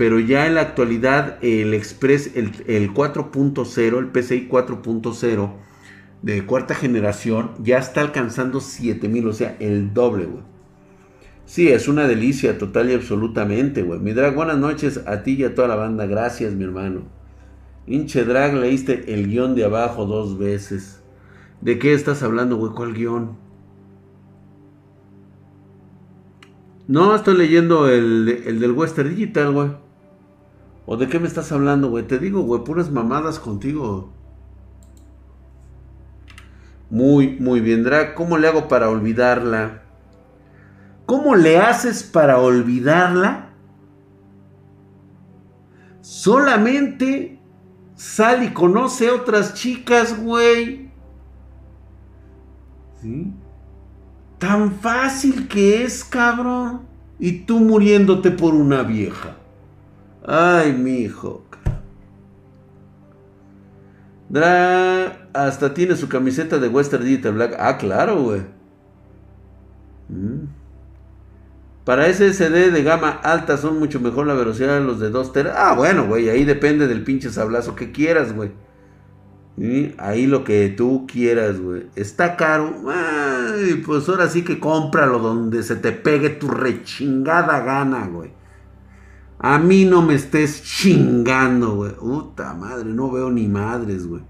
[0.00, 2.54] Pero ya en la actualidad el Express, el,
[2.94, 5.52] 4.0, el PCI 4.0
[6.22, 10.42] de cuarta generación ya está alcanzando 7000, o sea, el doble, güey.
[11.44, 14.00] Sí, es una delicia total y absolutamente, güey.
[14.00, 16.06] Mi drag, buenas noches a ti y a toda la banda.
[16.06, 17.02] Gracias, mi hermano.
[17.86, 21.02] Hinche drag, leíste el guion de abajo dos veces.
[21.60, 22.72] ¿De qué estás hablando, güey?
[22.72, 23.36] ¿Cuál guion?
[26.88, 29.89] No, estoy leyendo el, del Western Digital, güey.
[30.92, 32.04] ¿O de qué me estás hablando, güey?
[32.04, 34.10] Te digo, güey, puras mamadas contigo.
[36.90, 38.14] Muy, muy bien, Drag.
[38.14, 39.82] ¿Cómo le hago para olvidarla?
[41.06, 43.50] ¿Cómo le haces para olvidarla?
[46.00, 47.40] Solamente
[47.94, 50.90] sal y conoce a otras chicas, güey.
[54.38, 56.80] Tan fácil que es, cabrón.
[57.20, 59.36] Y tú muriéndote por una vieja.
[60.26, 61.44] Ay, mi hijo.
[65.32, 67.56] Hasta tiene su camiseta de Western Digital Black.
[67.58, 68.42] Ah, claro, güey.
[70.08, 70.46] Mm.
[71.84, 75.54] Para SSD de gama alta son mucho mejor la velocidad de los de 2 teras.
[75.56, 76.28] Ah, bueno, güey.
[76.28, 78.52] Ahí depende del pinche sablazo que quieras, güey.
[79.98, 81.86] Ahí lo que tú quieras, güey.
[81.96, 82.74] Está caro.
[82.88, 88.30] Ay, pues ahora sí que cómpralo donde se te pegue tu rechingada gana, güey.
[89.42, 91.92] A mí no me estés chingando, güey.
[91.96, 94.22] Puta madre, no veo ni madres, güey.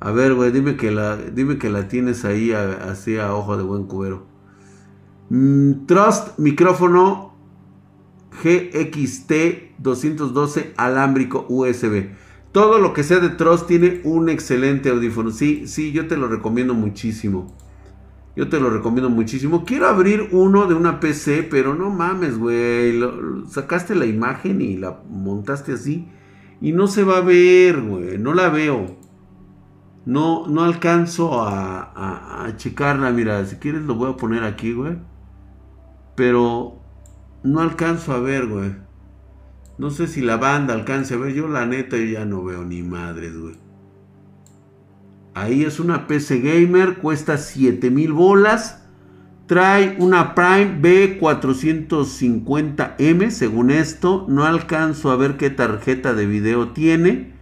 [0.00, 3.62] A ver, güey, dime que la, dime que la tienes ahí así a ojo de
[3.62, 4.26] buen cubero.
[5.28, 7.36] Mm, Trust micrófono
[8.42, 12.10] GXT 212 alámbrico USB.
[12.50, 15.30] Todo lo que sea de Trust tiene un excelente audífono.
[15.30, 17.56] Sí, sí, yo te lo recomiendo muchísimo.
[18.40, 19.66] Yo te lo recomiendo muchísimo.
[19.66, 22.98] Quiero abrir uno de una PC, pero no mames, güey.
[23.46, 26.08] Sacaste la imagen y la montaste así.
[26.58, 28.16] Y no se va a ver, güey.
[28.16, 28.96] No la veo.
[30.06, 33.10] No, no alcanzo a, checarla.
[33.10, 34.96] Mira, si quieres lo voy a poner aquí, güey.
[36.16, 36.80] Pero
[37.42, 38.74] no alcanzo a ver, güey.
[39.76, 41.34] No sé si la banda alcance a ver.
[41.34, 43.69] Yo la neta ya no veo ni madres, güey.
[45.40, 48.82] Ahí es una PC Gamer, cuesta 7000 bolas.
[49.46, 54.26] Trae una Prime B450M, según esto.
[54.28, 57.32] No alcanzo a ver qué tarjeta de video tiene.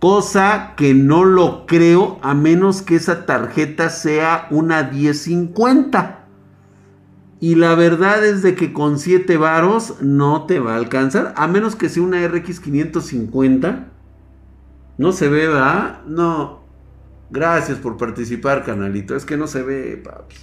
[0.00, 6.24] Cosa que no lo creo a menos que esa tarjeta sea una 1050.
[7.38, 11.32] Y la verdad es de que con 7 varos no te va a alcanzar.
[11.36, 13.86] A menos que sea una RX 550.
[14.98, 16.00] No se ve, ¿verdad?
[16.08, 16.65] No.
[17.30, 19.16] Gracias por participar, canalito.
[19.16, 20.42] Es que no se ve, paps.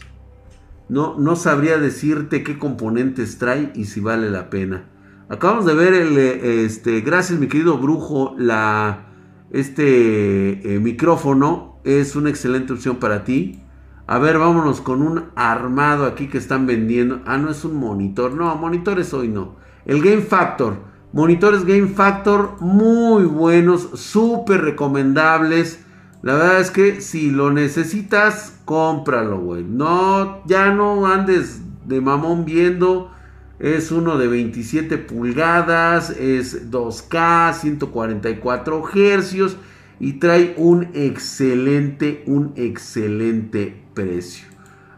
[0.89, 4.89] No, no sabría decirte qué componentes trae y si vale la pena.
[5.29, 9.07] Acabamos de ver el, eh, este, gracias mi querido brujo, la,
[9.51, 13.61] este eh, micrófono es una excelente opción para ti.
[14.05, 17.21] A ver, vámonos con un armado aquí que están vendiendo.
[17.25, 18.33] Ah, no es un monitor.
[18.33, 19.55] No, monitores hoy no.
[19.85, 20.77] El Game Factor.
[21.13, 25.82] Monitores Game Factor muy buenos, súper recomendables.
[26.23, 29.65] La verdad es que si lo necesitas, cómpralo, güey.
[29.65, 33.11] No, ya no andes de mamón viendo.
[33.59, 39.57] Es uno de 27 pulgadas, es 2K, 144 hercios
[39.99, 44.47] y trae un excelente, un excelente precio.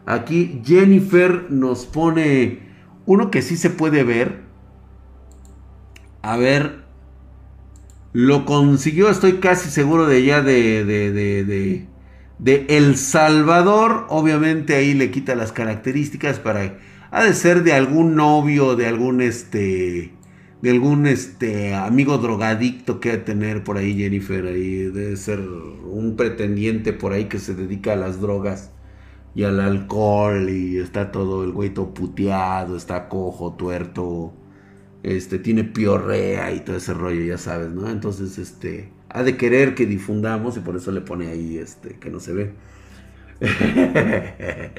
[0.06, 2.60] Aquí Jennifer nos pone
[3.04, 4.42] uno que sí se puede ver.
[6.22, 6.85] A ver,
[8.16, 11.86] lo consiguió, estoy casi seguro de ya de, de, de,
[12.38, 14.06] de, El Salvador.
[14.08, 16.78] Obviamente ahí le quita las características para...
[17.10, 20.14] Ha de ser de algún novio, de algún este...
[20.62, 24.46] De algún este amigo drogadicto que ha de tener por ahí Jennifer.
[24.46, 28.70] Ahí debe ser un pretendiente por ahí que se dedica a las drogas
[29.34, 30.48] y al alcohol.
[30.48, 34.32] Y está todo el güey todo puteado, está cojo, tuerto
[35.06, 37.88] este, tiene piorrea y todo ese rollo, ya sabes, ¿no?
[37.88, 42.10] Entonces, este, ha de querer que difundamos y por eso le pone ahí, este, que
[42.10, 42.50] no se ve.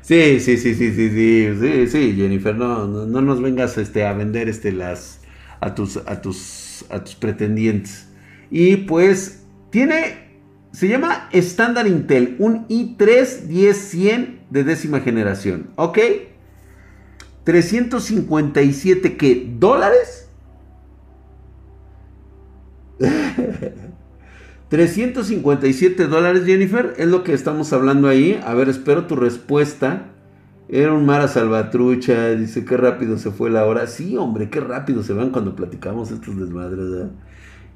[0.00, 4.14] sí, sí, sí, sí, sí, sí, sí, sí, Jennifer, no, no, nos vengas, este, a
[4.14, 5.20] vender, este, las,
[5.60, 8.08] a tus, a tus, a tus pretendientes.
[8.50, 10.30] Y pues, tiene,
[10.72, 15.98] se llama Standard Intel, un i3 10100 de décima generación, ¿ok?
[17.46, 19.54] 357 qué?
[19.56, 20.28] ¿Dólares?
[24.68, 28.40] 357 dólares, Jennifer, es lo que estamos hablando ahí.
[28.44, 30.08] A ver, espero tu respuesta.
[30.68, 33.86] Era un Mara Salvatrucha, dice qué rápido se fue la hora.
[33.86, 37.10] Sí, hombre, qué rápido se van cuando platicamos estos desmadres.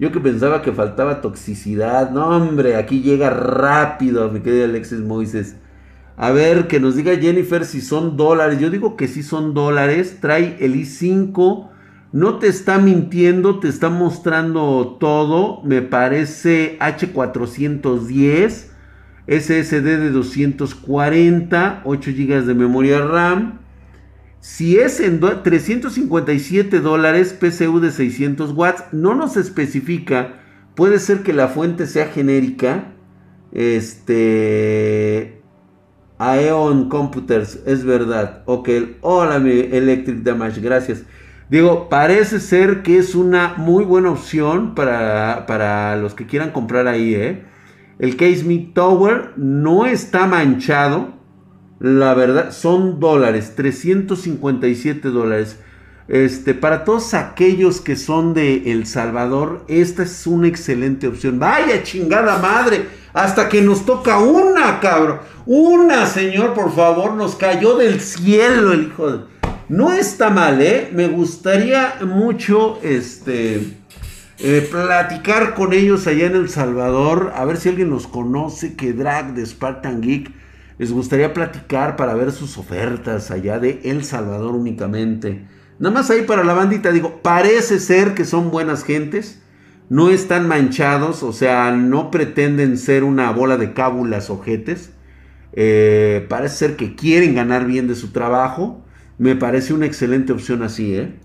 [0.00, 2.10] Yo que pensaba que faltaba toxicidad.
[2.10, 5.54] No, hombre, aquí llega rápido, mi querido Alexis Moises.
[6.22, 8.58] A ver, que nos diga Jennifer si son dólares.
[8.60, 10.18] Yo digo que sí son dólares.
[10.20, 11.70] Trae el i5.
[12.12, 15.62] No te está mintiendo, te está mostrando todo.
[15.62, 18.66] Me parece H410.
[19.26, 21.80] SSD de 240.
[21.86, 23.60] 8 GB de memoria RAM.
[24.40, 30.34] Si es en 357 dólares, PCU de 600 watts, no nos especifica.
[30.74, 32.92] Puede ser que la fuente sea genérica.
[33.52, 35.39] Este
[36.20, 38.42] Aeon Computers, es verdad.
[38.44, 38.68] Ok,
[39.00, 41.02] hola mi Electric Damage, gracias.
[41.48, 46.86] Digo, parece ser que es una muy buena opción para, para los que quieran comprar
[46.86, 47.42] ahí, ¿eh?
[47.98, 51.14] El Case Me Tower no está manchado.
[51.80, 55.58] La verdad, son dólares, 357 dólares.
[56.06, 61.38] Este, para todos aquellos que son de El Salvador, esta es una excelente opción.
[61.38, 65.20] Vaya chingada madre, hasta que nos toca una, cabrón.
[65.46, 69.30] Una, señor, por favor, nos cayó del cielo el hijo de...
[69.68, 70.90] No está mal, ¿eh?
[70.92, 73.76] Me gustaría mucho, este,
[74.40, 78.92] eh, platicar con ellos allá en El Salvador, a ver si alguien los conoce, que
[78.92, 80.32] drag de Spartan Geek.
[80.78, 85.46] Les gustaría platicar para ver sus ofertas allá de El Salvador únicamente.
[85.78, 89.40] Nada más ahí para la bandita, digo, parece ser que son buenas gentes,
[89.90, 94.92] no están manchados, o sea, no pretenden ser una bola de cábulas ojetes.
[95.52, 98.84] Eh, parece ser que quieren ganar bien de su trabajo.
[99.18, 101.18] Me parece una excelente opción así, ¿eh?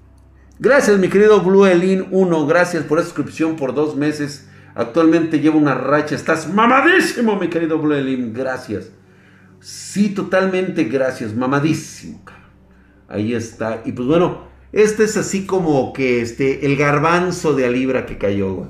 [0.57, 2.47] Gracias, mi querido Blue Elin 1.
[2.47, 4.49] Gracias por la suscripción por dos meses.
[4.73, 6.15] Actualmente llevo una racha.
[6.15, 8.33] Estás mamadísimo, mi querido Blue Elin.
[8.33, 8.89] Gracias.
[9.59, 11.35] Sí, totalmente gracias.
[11.35, 12.23] Mamadísimo.
[13.07, 13.83] Ahí está.
[13.85, 18.67] Y pues bueno, este es así como que este, el garbanzo de Alibra que cayó,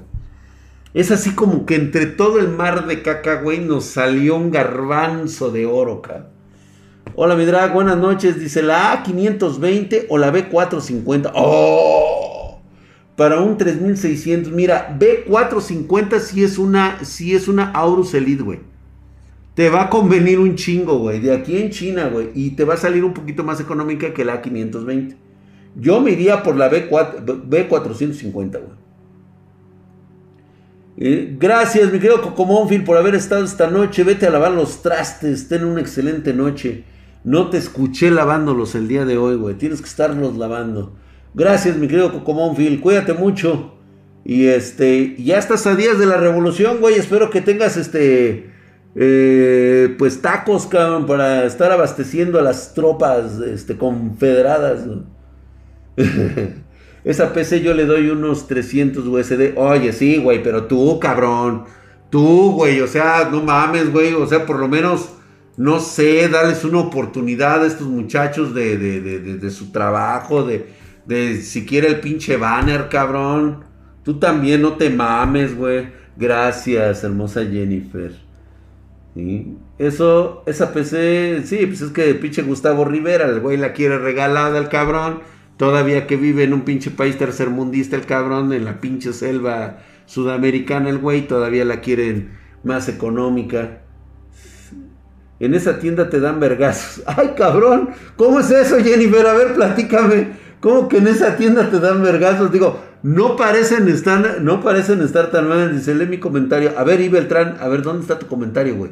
[0.93, 5.49] Es así como que entre todo el mar de caca, güey, nos salió un garbanzo
[5.49, 6.29] de oro, cara.
[7.15, 8.39] Hola, mi drag, buenas noches.
[8.39, 11.31] Dice la A520 o la B450.
[11.33, 12.61] ¡Oh!
[13.15, 14.53] Para un 3600.
[14.53, 18.59] Mira, B450 sí es una, sí es una Aurus Elite, güey.
[19.55, 21.19] te va a convenir un chingo, güey.
[21.19, 22.29] De aquí en China, güey.
[22.35, 25.24] Y te va a salir un poquito más económica que la 520.
[25.75, 28.85] Yo me iría por la B4, B450, güey.
[31.37, 34.03] Gracias, mi querido Cocomónfil, por haber estado esta noche.
[34.03, 35.49] Vete a lavar los trastes.
[35.49, 36.85] Ten una excelente noche.
[37.25, 39.55] No te escuché lavándolos el día de hoy, güey.
[39.55, 40.95] Tienes que estarlos lavando.
[41.33, 42.79] Gracias, mi querido Cocomónfil.
[42.79, 43.73] Cuídate mucho.
[44.23, 46.95] Y este, ya estás a días de la revolución, güey.
[46.95, 48.49] Espero que tengas este
[48.95, 54.85] eh, pues tacos, cabrón, para estar abasteciendo a las tropas este, confederadas.
[57.03, 59.57] Esa PC yo le doy unos 300 USD.
[59.57, 61.65] Oye, sí, güey, pero tú, cabrón.
[62.09, 64.13] Tú, güey, o sea, no mames, güey.
[64.13, 65.09] O sea, por lo menos,
[65.57, 70.67] no sé, darles una oportunidad a estos muchachos de, de, su trabajo, de,
[71.05, 73.63] de siquiera el pinche banner, cabrón.
[74.03, 75.87] Tú también no te mames, güey.
[76.17, 78.13] Gracias, hermosa Jennifer.
[79.77, 84.57] Eso, esa PC, sí, pues es que pinche Gustavo Rivera, el güey la quiere regalada
[84.57, 85.21] al cabrón.
[85.57, 90.89] Todavía que vive en un pinche país tercermundista el cabrón, en la pinche selva sudamericana
[90.89, 93.81] el güey, todavía la quieren más económica.
[95.39, 97.03] En esa tienda te dan vergazos.
[97.07, 99.25] Ay, cabrón, ¿cómo es eso, Jennifer?
[99.25, 100.45] A ver, platícame.
[100.59, 102.51] ¿Cómo que en esa tienda te dan vergazos?
[102.51, 105.75] Digo, no parecen estar, no parecen estar tan mal.
[105.75, 106.73] Dice, lee mi comentario.
[106.77, 108.91] A ver, Ibeltran, a ver, ¿dónde está tu comentario, güey?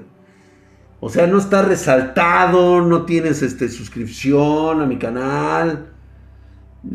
[1.00, 5.93] O sea, no está resaltado, no tienes este, suscripción a mi canal.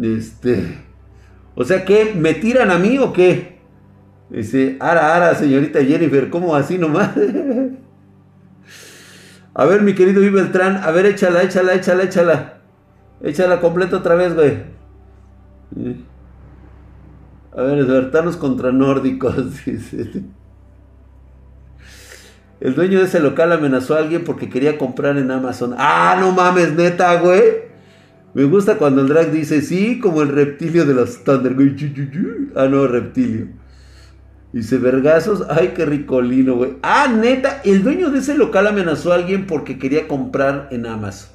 [0.01, 0.79] Este.
[1.55, 2.15] O sea, ¿qué?
[2.15, 3.59] ¿Me tiran a mí o qué?
[4.31, 7.17] Dice, ara, ara, señorita Jennifer, ¿cómo así nomás?
[9.55, 12.55] a ver, mi querido Ibeltrán, a ver, échala, échala, échala, échala.
[13.23, 14.59] Échala completa otra vez, güey.
[17.57, 20.25] A ver, espartanos contra nórdicos, dice.
[22.61, 25.75] El dueño de ese local amenazó a alguien porque quería comprar en Amazon.
[25.79, 27.68] Ah, no mames, neta, güey.
[28.35, 31.57] Me gusta cuando el dice, sí, como el reptilio de los Thunder.
[32.55, 33.49] Ah, no, reptilio.
[34.53, 36.77] Dice, vergazos, ay, qué ricolino, güey.
[36.83, 41.31] Ah, neta, el dueño de ese local amenazó a alguien porque quería comprar en Amazon.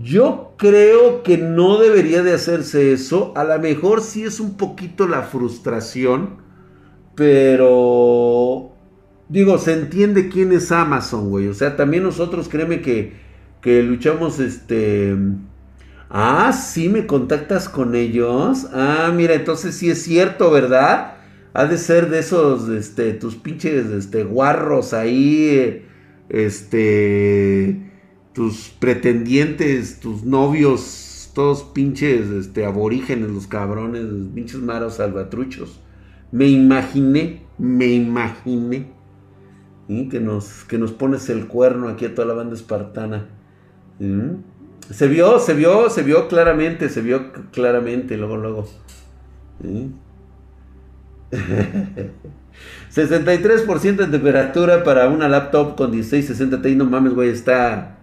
[0.00, 3.32] Yo creo que no debería de hacerse eso.
[3.36, 6.36] A lo mejor sí es un poquito la frustración,
[7.16, 8.72] pero
[9.28, 11.48] digo, se entiende quién es Amazon, güey.
[11.48, 13.14] O sea, también nosotros, créeme que,
[13.60, 15.16] que luchamos, este...
[16.10, 18.66] Ah, sí, me contactas con ellos.
[18.72, 21.16] Ah, mira, entonces sí es cierto, ¿verdad?
[21.52, 25.84] Ha de ser de esos, este, tus pinches, este, guarros ahí,
[26.28, 27.90] este,
[28.32, 35.80] tus pretendientes, tus novios, todos pinches, este, aborígenes, los cabrones, los pinches maros salvatruchos.
[36.32, 38.92] Me imaginé, me imaginé
[40.10, 43.28] que, nos, que nos pones el cuerno aquí a toda la banda espartana.
[44.90, 48.68] Se vio, se vio, se vio claramente, se vio claramente, luego, luego.
[52.94, 57.98] 63% de temperatura para una laptop con 1660 Ti, no mames, güey, está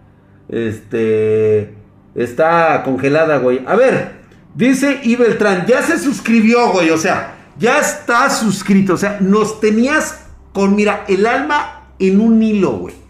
[0.48, 1.74] este
[2.14, 3.62] está congelada, güey.
[3.66, 4.12] A ver,
[4.54, 10.26] dice Ibeltran, ya se suscribió, güey, o sea, ya está suscrito, o sea, nos tenías
[10.52, 13.05] con, mira, el alma en un hilo, güey.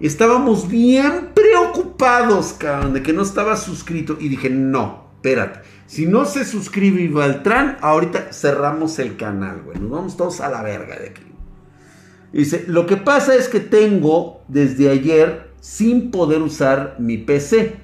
[0.00, 4.16] Estábamos bien preocupados, cabrón, de que no estaba suscrito.
[4.18, 5.60] Y dije, no, espérate.
[5.86, 9.78] Si no se suscribe Ivaltran, ahorita cerramos el canal, güey.
[9.78, 11.22] Nos vamos todos a la verga de aquí.
[12.32, 17.76] Dice, lo que pasa es que tengo desde ayer sin poder usar mi PC.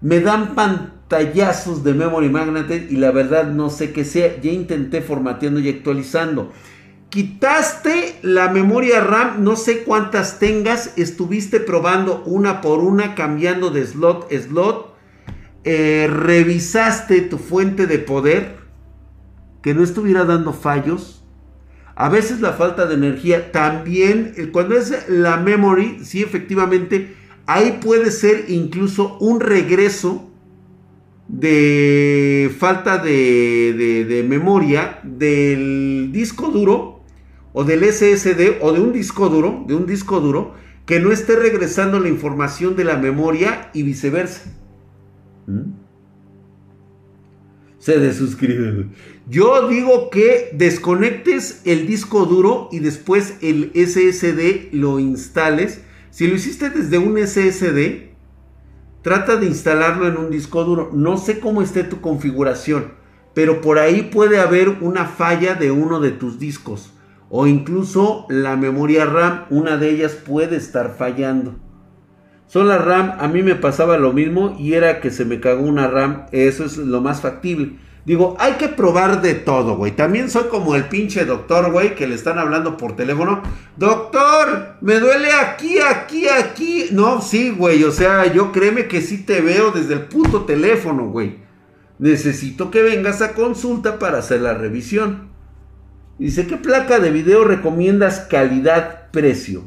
[0.00, 4.40] Me dan pantallazos de memory magnet y la verdad no sé qué sea.
[4.40, 6.52] Ya intenté formateando y actualizando.
[7.10, 13.86] Quitaste la memoria RAM, no sé cuántas tengas, estuviste probando una por una, cambiando de
[13.86, 14.94] slot a slot.
[15.62, 18.56] Eh, revisaste tu fuente de poder,
[19.62, 21.24] que no estuviera dando fallos.
[21.94, 27.14] A veces la falta de energía también, eh, cuando es la memory, sí efectivamente,
[27.46, 30.28] ahí puede ser incluso un regreso
[31.28, 36.93] de falta de, de memoria del disco duro
[37.54, 41.36] o del SSD o de un disco duro, de un disco duro, que no esté
[41.36, 44.52] regresando la información de la memoria y viceversa.
[45.46, 45.70] ¿Mm?
[47.78, 48.88] Se desuscribe.
[49.28, 55.80] Yo digo que desconectes el disco duro y después el SSD lo instales.
[56.10, 58.10] Si lo hiciste desde un SSD,
[59.02, 60.90] trata de instalarlo en un disco duro.
[60.92, 62.94] No sé cómo esté tu configuración,
[63.32, 66.90] pero por ahí puede haber una falla de uno de tus discos
[67.30, 71.54] O incluso la memoria RAM, una de ellas puede estar fallando.
[72.46, 75.62] Son las RAM, a mí me pasaba lo mismo y era que se me cagó
[75.62, 76.26] una RAM.
[76.30, 77.78] Eso es lo más factible.
[78.04, 79.92] Digo, hay que probar de todo, güey.
[79.92, 83.42] También soy como el pinche doctor, güey, que le están hablando por teléfono.
[83.78, 86.88] Doctor, me duele aquí, aquí, aquí.
[86.92, 87.82] No, sí, güey.
[87.84, 91.38] O sea, yo créeme que sí te veo desde el puto teléfono, güey.
[91.98, 95.33] Necesito que vengas a consulta para hacer la revisión.
[96.18, 99.64] Dice, ¿qué placa de video recomiendas calidad-precio?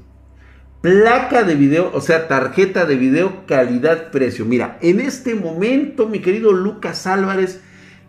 [0.80, 4.45] Placa de video, o sea, tarjeta de video calidad-precio.
[4.45, 7.60] Mira, en este momento, mi querido Lucas Álvarez,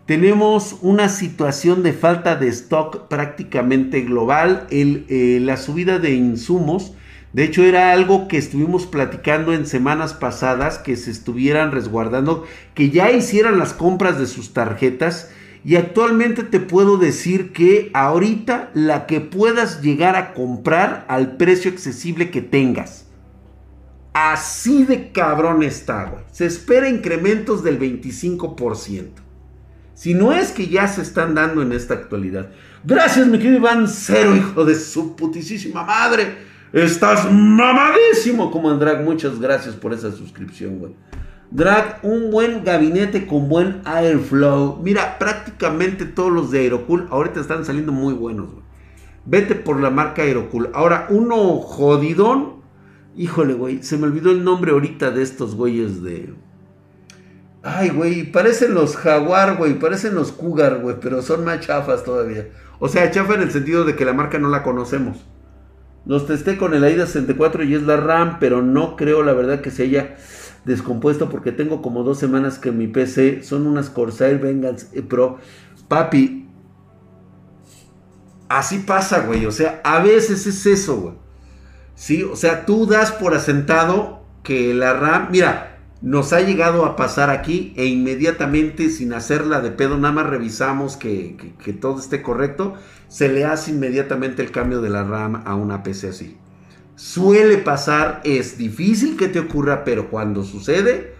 [0.05, 4.67] tenemos una situación de falta de stock prácticamente global.
[4.69, 6.93] El, eh, la subida de insumos,
[7.33, 12.89] de hecho, era algo que estuvimos platicando en semanas pasadas, que se estuvieran resguardando, que
[12.89, 15.29] ya hicieran las compras de sus tarjetas
[15.63, 21.71] y actualmente te puedo decir que ahorita la que puedas llegar a comprar al precio
[21.71, 23.07] accesible que tengas.
[24.13, 26.23] Así de cabrón está, güey.
[26.31, 29.07] Se espera incrementos del 25%.
[29.93, 32.49] Si no es que ya se están dando en esta actualidad.
[32.85, 36.37] Gracias, mi querido Iván Cero, hijo de su putísima madre.
[36.71, 39.03] Estás mamadísimo como Andrag.
[39.03, 40.93] Muchas gracias por esa suscripción, güey.
[41.51, 44.79] Drag, un buen gabinete con buen airflow.
[44.83, 48.49] Mira, prácticamente todos los de Aerocool ahorita están saliendo muy buenos.
[49.25, 50.69] Vete por la marca Aerocool.
[50.73, 52.59] Ahora, uno jodidón.
[53.15, 53.81] Híjole, güey.
[53.81, 56.35] Se me olvidó el nombre ahorita de estos güeyes de...
[57.63, 58.31] Ay, güey.
[58.31, 59.79] Parecen los Jaguar, güey.
[59.79, 60.97] Parecen los Cougar, güey.
[61.01, 62.47] Pero son más chafas todavía.
[62.77, 65.25] O sea, chafa en el sentido de que la marca no la conocemos.
[66.05, 69.61] Los testé con el AIDA 64 y es la RAM, pero no creo la verdad
[69.61, 70.15] que se haya
[70.65, 75.37] descompuesto porque tengo como dos semanas que mi PC son unas Corsair Vengeance Pro.
[75.87, 76.47] Papi,
[78.47, 79.45] así pasa, güey.
[79.45, 81.13] O sea, a veces es eso, güey.
[81.95, 86.95] Sí, o sea, tú das por asentado que la RAM, mira, nos ha llegado a
[86.95, 92.21] pasar aquí e inmediatamente sin hacerla de pedo, nada más revisamos que, que todo esté
[92.21, 92.75] correcto,
[93.09, 96.37] se le hace inmediatamente el cambio de la RAM a una PC así.
[96.99, 101.13] Suele pasar, es difícil que te ocurra, pero cuando sucede,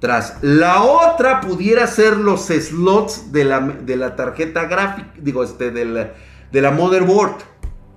[0.00, 5.70] tras la otra pudiera ser los slots de la, de la tarjeta gráfica, digo, este,
[5.70, 6.12] de la,
[6.50, 7.36] de la motherboard.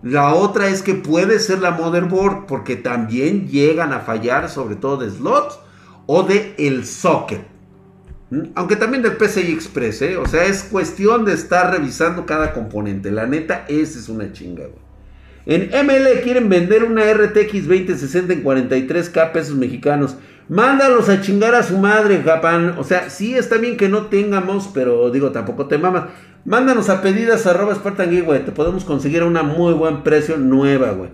[0.04, 4.98] La otra es que puede ser la motherboard porque también llegan a fallar, sobre todo
[4.98, 5.58] de slots
[6.06, 7.42] o de el socket.
[8.30, 8.50] ¿Mm?
[8.54, 10.18] Aunque también del PCI Express, ¿eh?
[10.18, 13.10] O sea, es cuestión de estar revisando cada componente.
[13.10, 14.85] La neta, esa es una chinga, güey.
[15.46, 20.18] En ML quieren vender una RTX 2060 en 43k pesos mexicanos.
[20.50, 22.76] Mándalos a chingar a su madre, Japán.
[22.78, 26.06] O sea, sí está bien que no tengamos, pero digo, tampoco te mamas.
[26.46, 28.44] Mándanos a pedidas arroba Spartan güey.
[28.44, 31.10] Te podemos conseguir a un muy buen precio nueva, güey.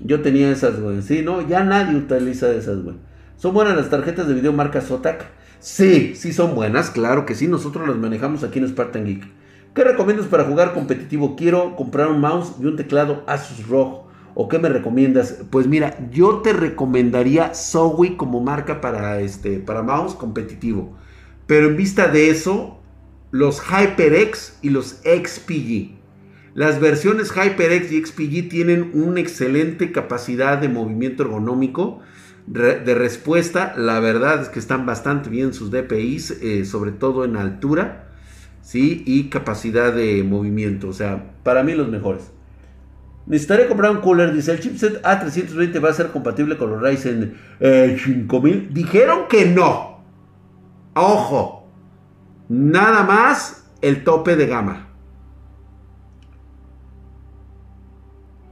[0.00, 1.02] Yo tenía esas, güey.
[1.02, 2.96] Sí, no, ya nadie utiliza esas, güey.
[3.36, 5.26] ¿Son buenas las tarjetas de video marca Zotac?
[5.60, 7.46] Sí, sí son buenas, claro que sí.
[7.46, 9.39] Nosotros las manejamos aquí en Spartan Geek.
[9.74, 11.36] ¿Qué recomiendas para jugar competitivo?
[11.36, 14.10] Quiero comprar un mouse y un teclado Asus ROG.
[14.34, 15.44] ¿O qué me recomiendas?
[15.48, 20.96] Pues mira, yo te recomendaría Zowie como marca para, este, para mouse competitivo.
[21.46, 22.80] Pero en vista de eso,
[23.30, 26.00] los HyperX y los XPG.
[26.54, 32.00] Las versiones HyperX y XPG tienen una excelente capacidad de movimiento ergonómico,
[32.48, 33.74] de respuesta.
[33.76, 38.09] La verdad es que están bastante bien sus DPIs, eh, sobre todo en altura.
[38.62, 39.02] ¿Sí?
[39.06, 40.88] Y capacidad de movimiento.
[40.88, 42.30] O sea, para mí los mejores.
[43.26, 44.32] Necesitaré comprar un cooler.
[44.32, 48.54] Dice, el chipset A320 va a ser compatible con los Ryzen 5000.
[48.54, 50.00] Eh, Dijeron que no.
[50.94, 51.68] Ojo.
[52.48, 54.88] Nada más el tope de gama.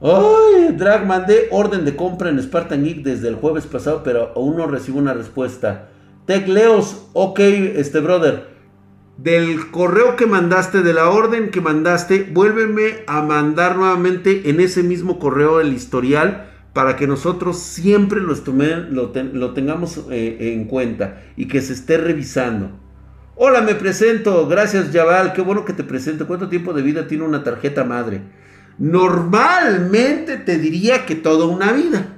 [0.01, 4.55] Ay, Drag, mandé orden de compra en Spartan Geek desde el jueves pasado, pero aún
[4.55, 5.89] no recibo una respuesta.
[6.25, 8.58] Tecleos, ok, este brother
[9.23, 14.81] del correo que mandaste, de la orden que mandaste, vuélveme a mandar nuevamente en ese
[14.81, 18.33] mismo correo el historial para que nosotros siempre lo,
[19.33, 22.71] lo, tengamos eh, en cuenta y que se esté revisando.
[23.35, 24.47] Hola, me presento.
[24.47, 25.33] Gracias, Yaval.
[25.33, 26.27] Qué bueno que te presento.
[26.27, 28.21] ¿Cuánto tiempo de vida tiene una tarjeta madre?
[28.77, 32.15] Normalmente te diría que toda una vida.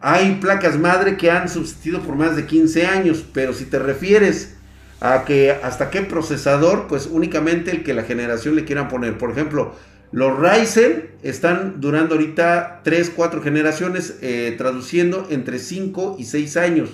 [0.00, 4.56] Hay placas madre que han subsistido por más de 15 años, pero si te refieres
[5.04, 9.18] a que hasta qué procesador, pues únicamente el que la generación le quieran poner.
[9.18, 9.74] Por ejemplo,
[10.12, 16.88] los Ryzen están durando ahorita 3, 4 generaciones, eh, traduciendo entre 5 y 6 años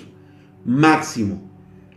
[0.65, 1.49] máximo.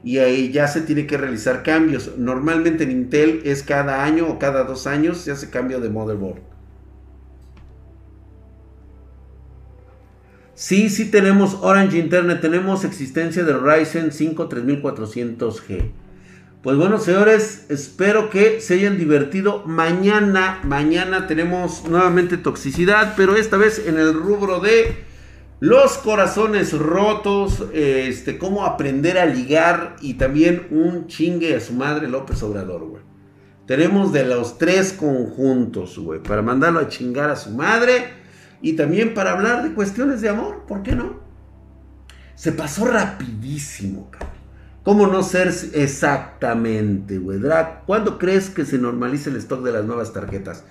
[0.05, 2.13] Y ahí ya se tiene que realizar cambios.
[2.17, 6.39] Normalmente en Intel es cada año o cada dos años se hace cambio de motherboard.
[10.55, 16.04] Sí, sí tenemos Orange Internet, tenemos existencia del Ryzen 5 3400G.
[16.65, 19.65] Pues bueno, señores, espero que se hayan divertido.
[19.67, 25.05] Mañana, mañana tenemos nuevamente toxicidad, pero esta vez en el rubro de
[25.61, 32.09] los corazones rotos, este, cómo aprender a ligar y también un chingue a su madre
[32.09, 33.03] López Obrador, güey.
[33.67, 38.07] Tenemos de los tres conjuntos, güey, para mandarlo a chingar a su madre
[38.63, 41.21] y también para hablar de cuestiones de amor, ¿por qué no?
[42.37, 44.44] Se pasó rapidísimo, cabrón.
[44.85, 47.41] ¿Cómo no ser exactamente, güey?
[47.87, 50.65] ¿cuándo crees que se normalice el stock de las nuevas tarjetas?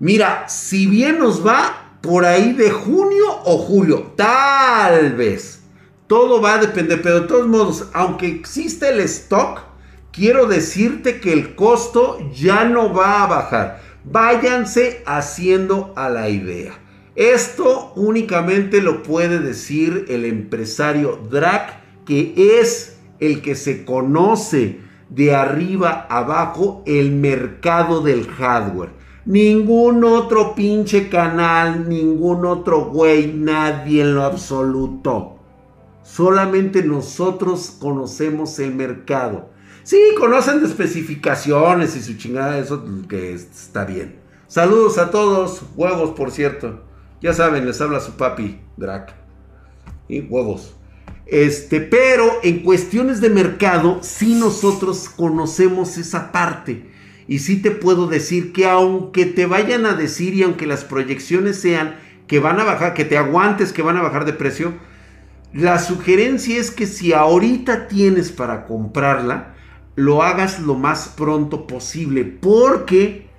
[0.00, 5.60] Mira, si bien nos va por ahí de junio o julio, tal vez.
[6.06, 9.60] Todo va a depender, pero de todos modos, aunque existe el stock,
[10.10, 13.82] quiero decirte que el costo ya no va a bajar.
[14.04, 16.72] Váyanse haciendo a la idea.
[17.14, 22.91] Esto únicamente lo puede decir el empresario Drac, que es
[23.22, 28.90] el que se conoce de arriba abajo el mercado del hardware.
[29.24, 35.36] Ningún otro pinche canal, ningún otro güey, nadie en lo absoluto.
[36.02, 39.50] Solamente nosotros conocemos el mercado.
[39.84, 44.16] Sí, conocen de especificaciones y su chingada, eso que está bien.
[44.48, 46.82] Saludos a todos, huevos por cierto.
[47.20, 49.14] Ya saben, les habla su papi, Drac.
[50.08, 50.74] Y huevos.
[51.32, 56.90] Este, pero en cuestiones de mercado, sí nosotros conocemos esa parte.
[57.26, 61.58] Y sí te puedo decir que aunque te vayan a decir y aunque las proyecciones
[61.58, 61.96] sean
[62.26, 64.74] que van a bajar, que te aguantes que van a bajar de precio,
[65.54, 69.54] la sugerencia es que si ahorita tienes para comprarla,
[69.96, 72.26] lo hagas lo más pronto posible.
[72.26, 73.30] Porque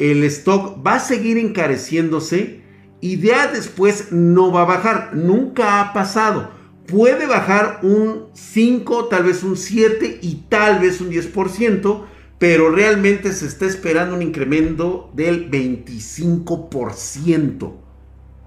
[0.00, 2.62] el stock va a seguir encareciéndose
[3.00, 5.10] y ya después no va a bajar.
[5.14, 6.57] Nunca ha pasado.
[6.88, 12.04] Puede bajar un 5, tal vez un 7 y tal vez un 10%,
[12.38, 17.74] pero realmente se está esperando un incremento del 25%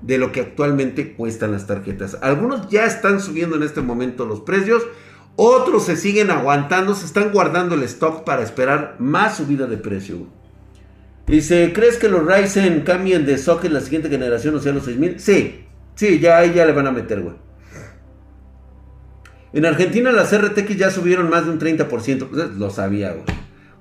[0.01, 2.17] de lo que actualmente cuestan las tarjetas.
[2.23, 4.87] Algunos ya están subiendo en este momento los precios,
[5.35, 10.25] otros se siguen aguantando, se están guardando el stock para esperar más subida de precio.
[11.27, 14.85] Dice, ¿crees que los Ryzen cambien de socket en la siguiente generación, o sea, los
[14.85, 15.19] 6000?
[15.19, 15.63] Sí,
[15.93, 17.35] sí, ya ahí ya le van a meter, güey.
[19.53, 22.27] En Argentina las RTX ya subieron más de un 30%.
[22.29, 23.25] Pues, lo sabía, güey.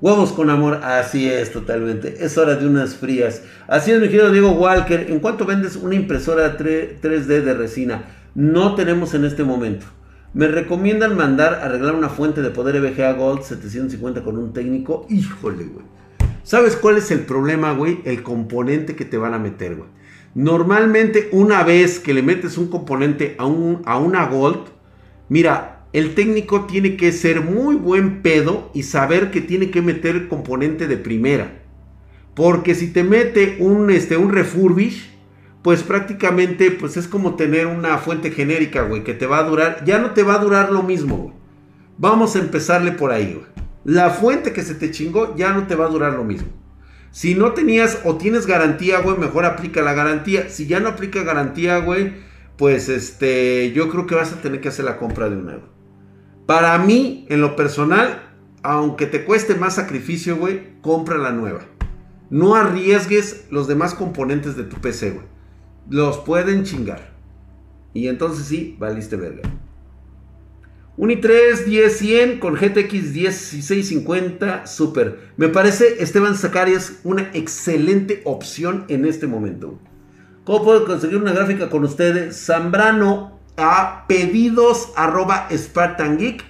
[0.00, 2.24] Huevos con amor, así es totalmente.
[2.24, 3.42] Es hora de unas frías.
[3.68, 5.06] Así es, mi querido Diego Walker.
[5.10, 8.04] ¿En cuánto vendes una impresora 3, d de resina?
[8.34, 9.86] No tenemos en este momento.
[10.32, 15.06] Me recomiendan mandar arreglar una fuente de poder EVGA Gold 750 con un técnico.
[15.08, 15.84] Híjole, güey.
[16.42, 18.00] ¿Sabes cuál es el problema, güey?
[18.04, 19.88] El componente que te van a meter, güey.
[20.34, 24.79] Normalmente una vez que le metes un componente a, un, a una Gold,
[25.30, 30.14] mira, el técnico tiene que ser muy buen pedo y saber que tiene que meter
[30.14, 31.62] el componente de primera.
[32.34, 35.10] Porque si te mete un, este, un refurbish,
[35.62, 39.84] pues prácticamente pues es como tener una fuente genérica, güey, que te va a durar,
[39.86, 41.34] ya no te va a durar lo mismo, güey.
[41.96, 45.74] Vamos a empezarle por ahí, güey la fuente que se te chingó ya no te
[45.74, 46.48] va a durar lo mismo.
[47.12, 50.48] Si no tenías o tienes garantía, güey, mejor aplica la garantía.
[50.48, 52.12] Si ya no aplica garantía, güey,
[52.60, 55.62] pues este, yo creo que vas a tener que hacer la compra de un nuevo.
[56.44, 61.60] Para mí, en lo personal, aunque te cueste más sacrificio, güey, compra la nueva.
[62.28, 65.24] No arriesgues los demás componentes de tu PC, güey.
[65.88, 67.14] Los pueden chingar.
[67.94, 69.40] Y entonces sí, valiste verga.
[70.98, 75.30] Un i3 10100 con GTX 1650 Super.
[75.38, 79.80] Me parece Esteban Zacarias una excelente opción en este momento.
[80.50, 82.44] ¿Cómo puedo conseguir una gráfica con ustedes?
[82.44, 86.42] Zambrano a pedidos arroba Spartan Geek.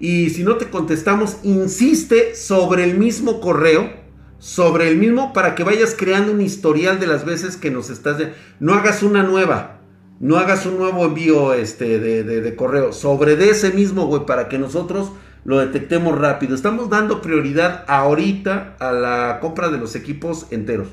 [0.00, 3.92] Y si no te contestamos, insiste sobre el mismo correo.
[4.38, 8.16] Sobre el mismo para que vayas creando un historial de las veces que nos estás...
[8.58, 9.80] No hagas una nueva
[10.18, 14.58] no hagas un nuevo envío este, de, correo sobre de ese mismo, güey, para que
[14.58, 15.12] nosotros
[15.44, 16.54] lo detectemos rápido.
[16.54, 20.88] Estamos dando prioridad ahorita a la compra de los equipos enteros.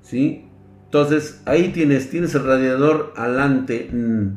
[0.00, 0.46] ¿Sí?
[0.92, 3.88] Entonces, ahí tienes, tienes el radiador adelante.
[3.90, 4.36] Mm.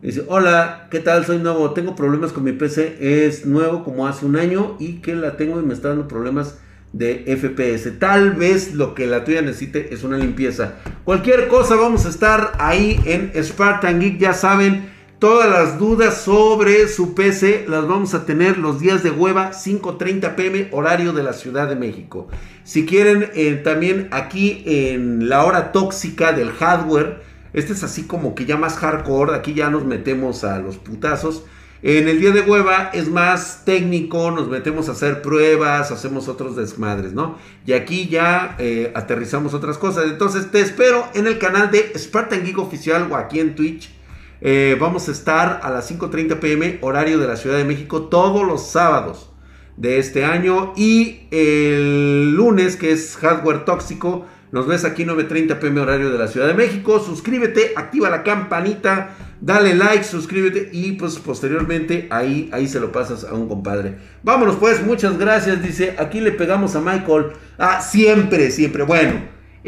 [0.00, 1.26] Dice, hola, ¿qué tal?
[1.26, 5.14] Soy nuevo, tengo problemas con mi PC, es nuevo como hace un año y que
[5.14, 6.56] la tengo y me está dando problemas
[6.94, 7.98] de FPS.
[7.98, 10.76] Tal vez lo que la tuya necesite es una limpieza.
[11.04, 14.18] Cualquier cosa, vamos a estar ahí en Spartan Geek.
[14.18, 19.10] Ya saben, todas las dudas sobre su PC las vamos a tener los días de
[19.10, 22.28] hueva, 5:30 pm, horario de la Ciudad de México.
[22.64, 27.22] Si quieren, eh, también aquí en la hora tóxica del hardware.
[27.52, 29.34] Este es así como que ya más hardcore.
[29.34, 31.44] Aquí ya nos metemos a los putazos.
[31.82, 36.56] En el día de hueva es más técnico, nos metemos a hacer pruebas, hacemos otros
[36.56, 37.38] desmadres, ¿no?
[37.64, 40.04] Y aquí ya eh, aterrizamos otras cosas.
[40.06, 43.95] Entonces te espero en el canal de Spartan Geek Oficial o aquí en Twitch.
[44.40, 48.46] Eh, vamos a estar a las 5.30 pm, horario de la Ciudad de México, todos
[48.46, 49.30] los sábados
[49.76, 50.72] de este año.
[50.76, 56.28] Y el lunes, que es hardware tóxico, nos ves aquí 9.30 pm, horario de la
[56.28, 57.00] Ciudad de México.
[57.00, 63.24] Suscríbete, activa la campanita Dale like, suscríbete y pues posteriormente ahí, ahí se lo pasas
[63.24, 63.96] a un compadre.
[64.22, 65.62] Vámonos pues, muchas gracias.
[65.62, 67.26] Dice, aquí le pegamos a Michael.
[67.58, 68.82] Ah, siempre, siempre.
[68.84, 69.20] Bueno,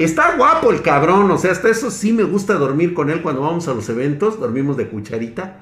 [0.05, 1.31] está guapo el cabrón.
[1.31, 4.41] O sea, hasta eso sí me gusta dormir con él cuando vamos a los eventos.
[4.41, 5.61] Dormimos de cucharita.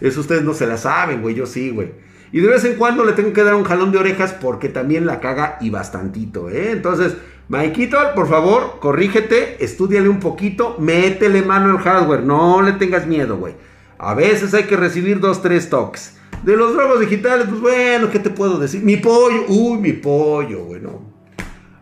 [0.00, 1.34] Eso ustedes no se la saben, güey.
[1.34, 1.92] Yo sí, güey.
[2.32, 5.04] Y de vez en cuando le tengo que dar un jalón de orejas porque también
[5.04, 6.70] la caga y bastantito, ¿eh?
[6.70, 7.14] Entonces,
[7.48, 13.36] Maikito, por favor, corrígete, estudiale un poquito, métele mano al hardware, no le tengas miedo,
[13.36, 13.54] güey.
[13.98, 16.16] A veces hay que recibir dos, tres toques.
[16.42, 18.82] De los drogos digitales, pues bueno, ¿qué te puedo decir?
[18.82, 21.11] Mi pollo, uy, mi pollo, bueno.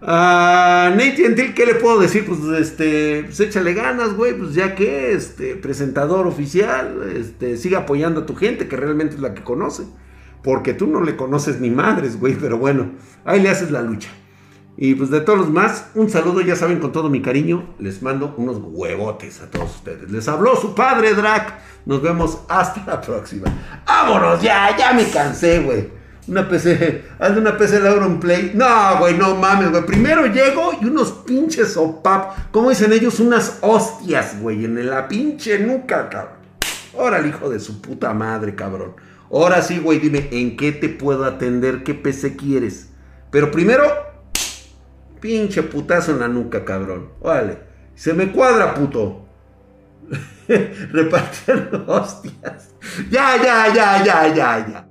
[0.02, 2.24] A Nate Gentil, ¿qué le puedo decir?
[2.27, 8.22] Pues este, pues échale ganas, güey, pues ya que, este, presentador oficial, este, sigue apoyando
[8.22, 9.85] a tu gente, que realmente es la que conoce.
[10.43, 12.93] Porque tú no le conoces ni madres, güey, pero bueno,
[13.27, 14.09] ahí le haces la lucha.
[14.78, 18.01] Y pues de todos los más, un saludo, ya saben, con todo mi cariño, les
[18.01, 20.10] mando unos huevotes a todos ustedes.
[20.10, 21.59] Les habló su padre, Drac.
[21.85, 23.47] Nos vemos hasta la próxima.
[23.86, 24.40] ¡Vámonos!
[24.40, 25.99] Ya, ya me cansé, güey.
[26.31, 28.52] Una PC, hazle una PC de Play.
[28.55, 29.85] No, güey, no mames, güey.
[29.85, 32.51] Primero llego y unos pinches opap.
[32.52, 33.20] ¿Cómo dicen ellos?
[33.20, 36.40] Unas hostias, güey, en la pinche nuca, cabrón.
[36.94, 38.94] Órale, hijo de su puta madre, cabrón.
[39.31, 41.82] Ahora sí, güey, dime, ¿en qué te puedo atender?
[41.82, 42.89] ¿Qué PC quieres?
[43.31, 43.85] Pero primero,
[45.20, 47.11] Pinche putazo en la nuca, cabrón.
[47.23, 47.59] Vale.
[47.94, 49.27] Se me cuadra, puto.
[50.48, 52.70] Repartiendo hostias.
[53.11, 54.86] Ya, ya, ya, ya, ya, ya.